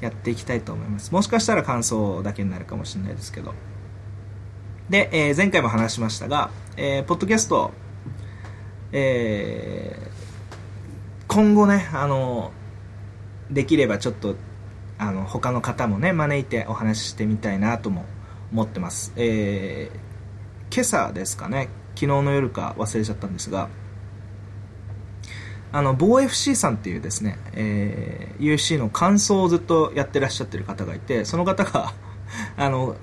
[0.00, 1.12] やっていきたいと思います。
[1.12, 3.54] もしかしたら感想だけになるかもしれないですけど。
[4.88, 7.72] で、えー、前回も話しましたが、えー、ポッドキャスト、
[8.92, 12.52] えー、今後ね、あの、
[13.50, 14.36] できればちょっと
[14.98, 18.04] あの他の方もね招いてお話ししてみたいなとも
[18.52, 23.68] 思ってます、えー、今朝ですかね昨日の夜か忘れちゃったんですが
[25.70, 31.92] あの某 FC さんっていうですね、えー、UC の感想をずっとやってらっしゃってる方がいてその方が
[32.56, 32.96] あの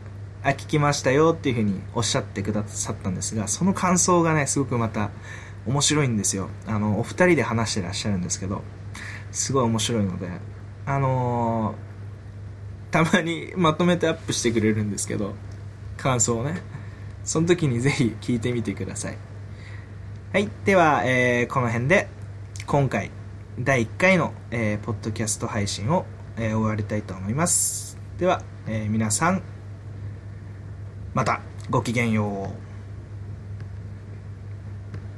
[0.43, 5.09] あ聞きましたよっていうふうにおっしゃってくださったんですがその感想がねすごくまた
[5.67, 6.49] 面白いんですよ。
[6.67, 8.61] あのお二人で話してらっしゃるんですけど
[9.35, 10.29] すごい面白いので、
[10.85, 15.33] あのー、たまにまとめてアップしてくれるんですけど、
[15.97, 16.61] 感想をね。
[17.25, 19.17] その時にぜひ聞いてみてください。
[20.31, 20.49] はい。
[20.63, 22.07] では、えー、この辺で、
[22.65, 23.11] 今回、
[23.59, 26.05] 第1回の、えー、ポッドキャスト配信を、
[26.37, 27.97] えー、終わりたいと思います。
[28.17, 29.41] では、えー、皆さん、
[31.13, 32.64] また、ごきげんよう。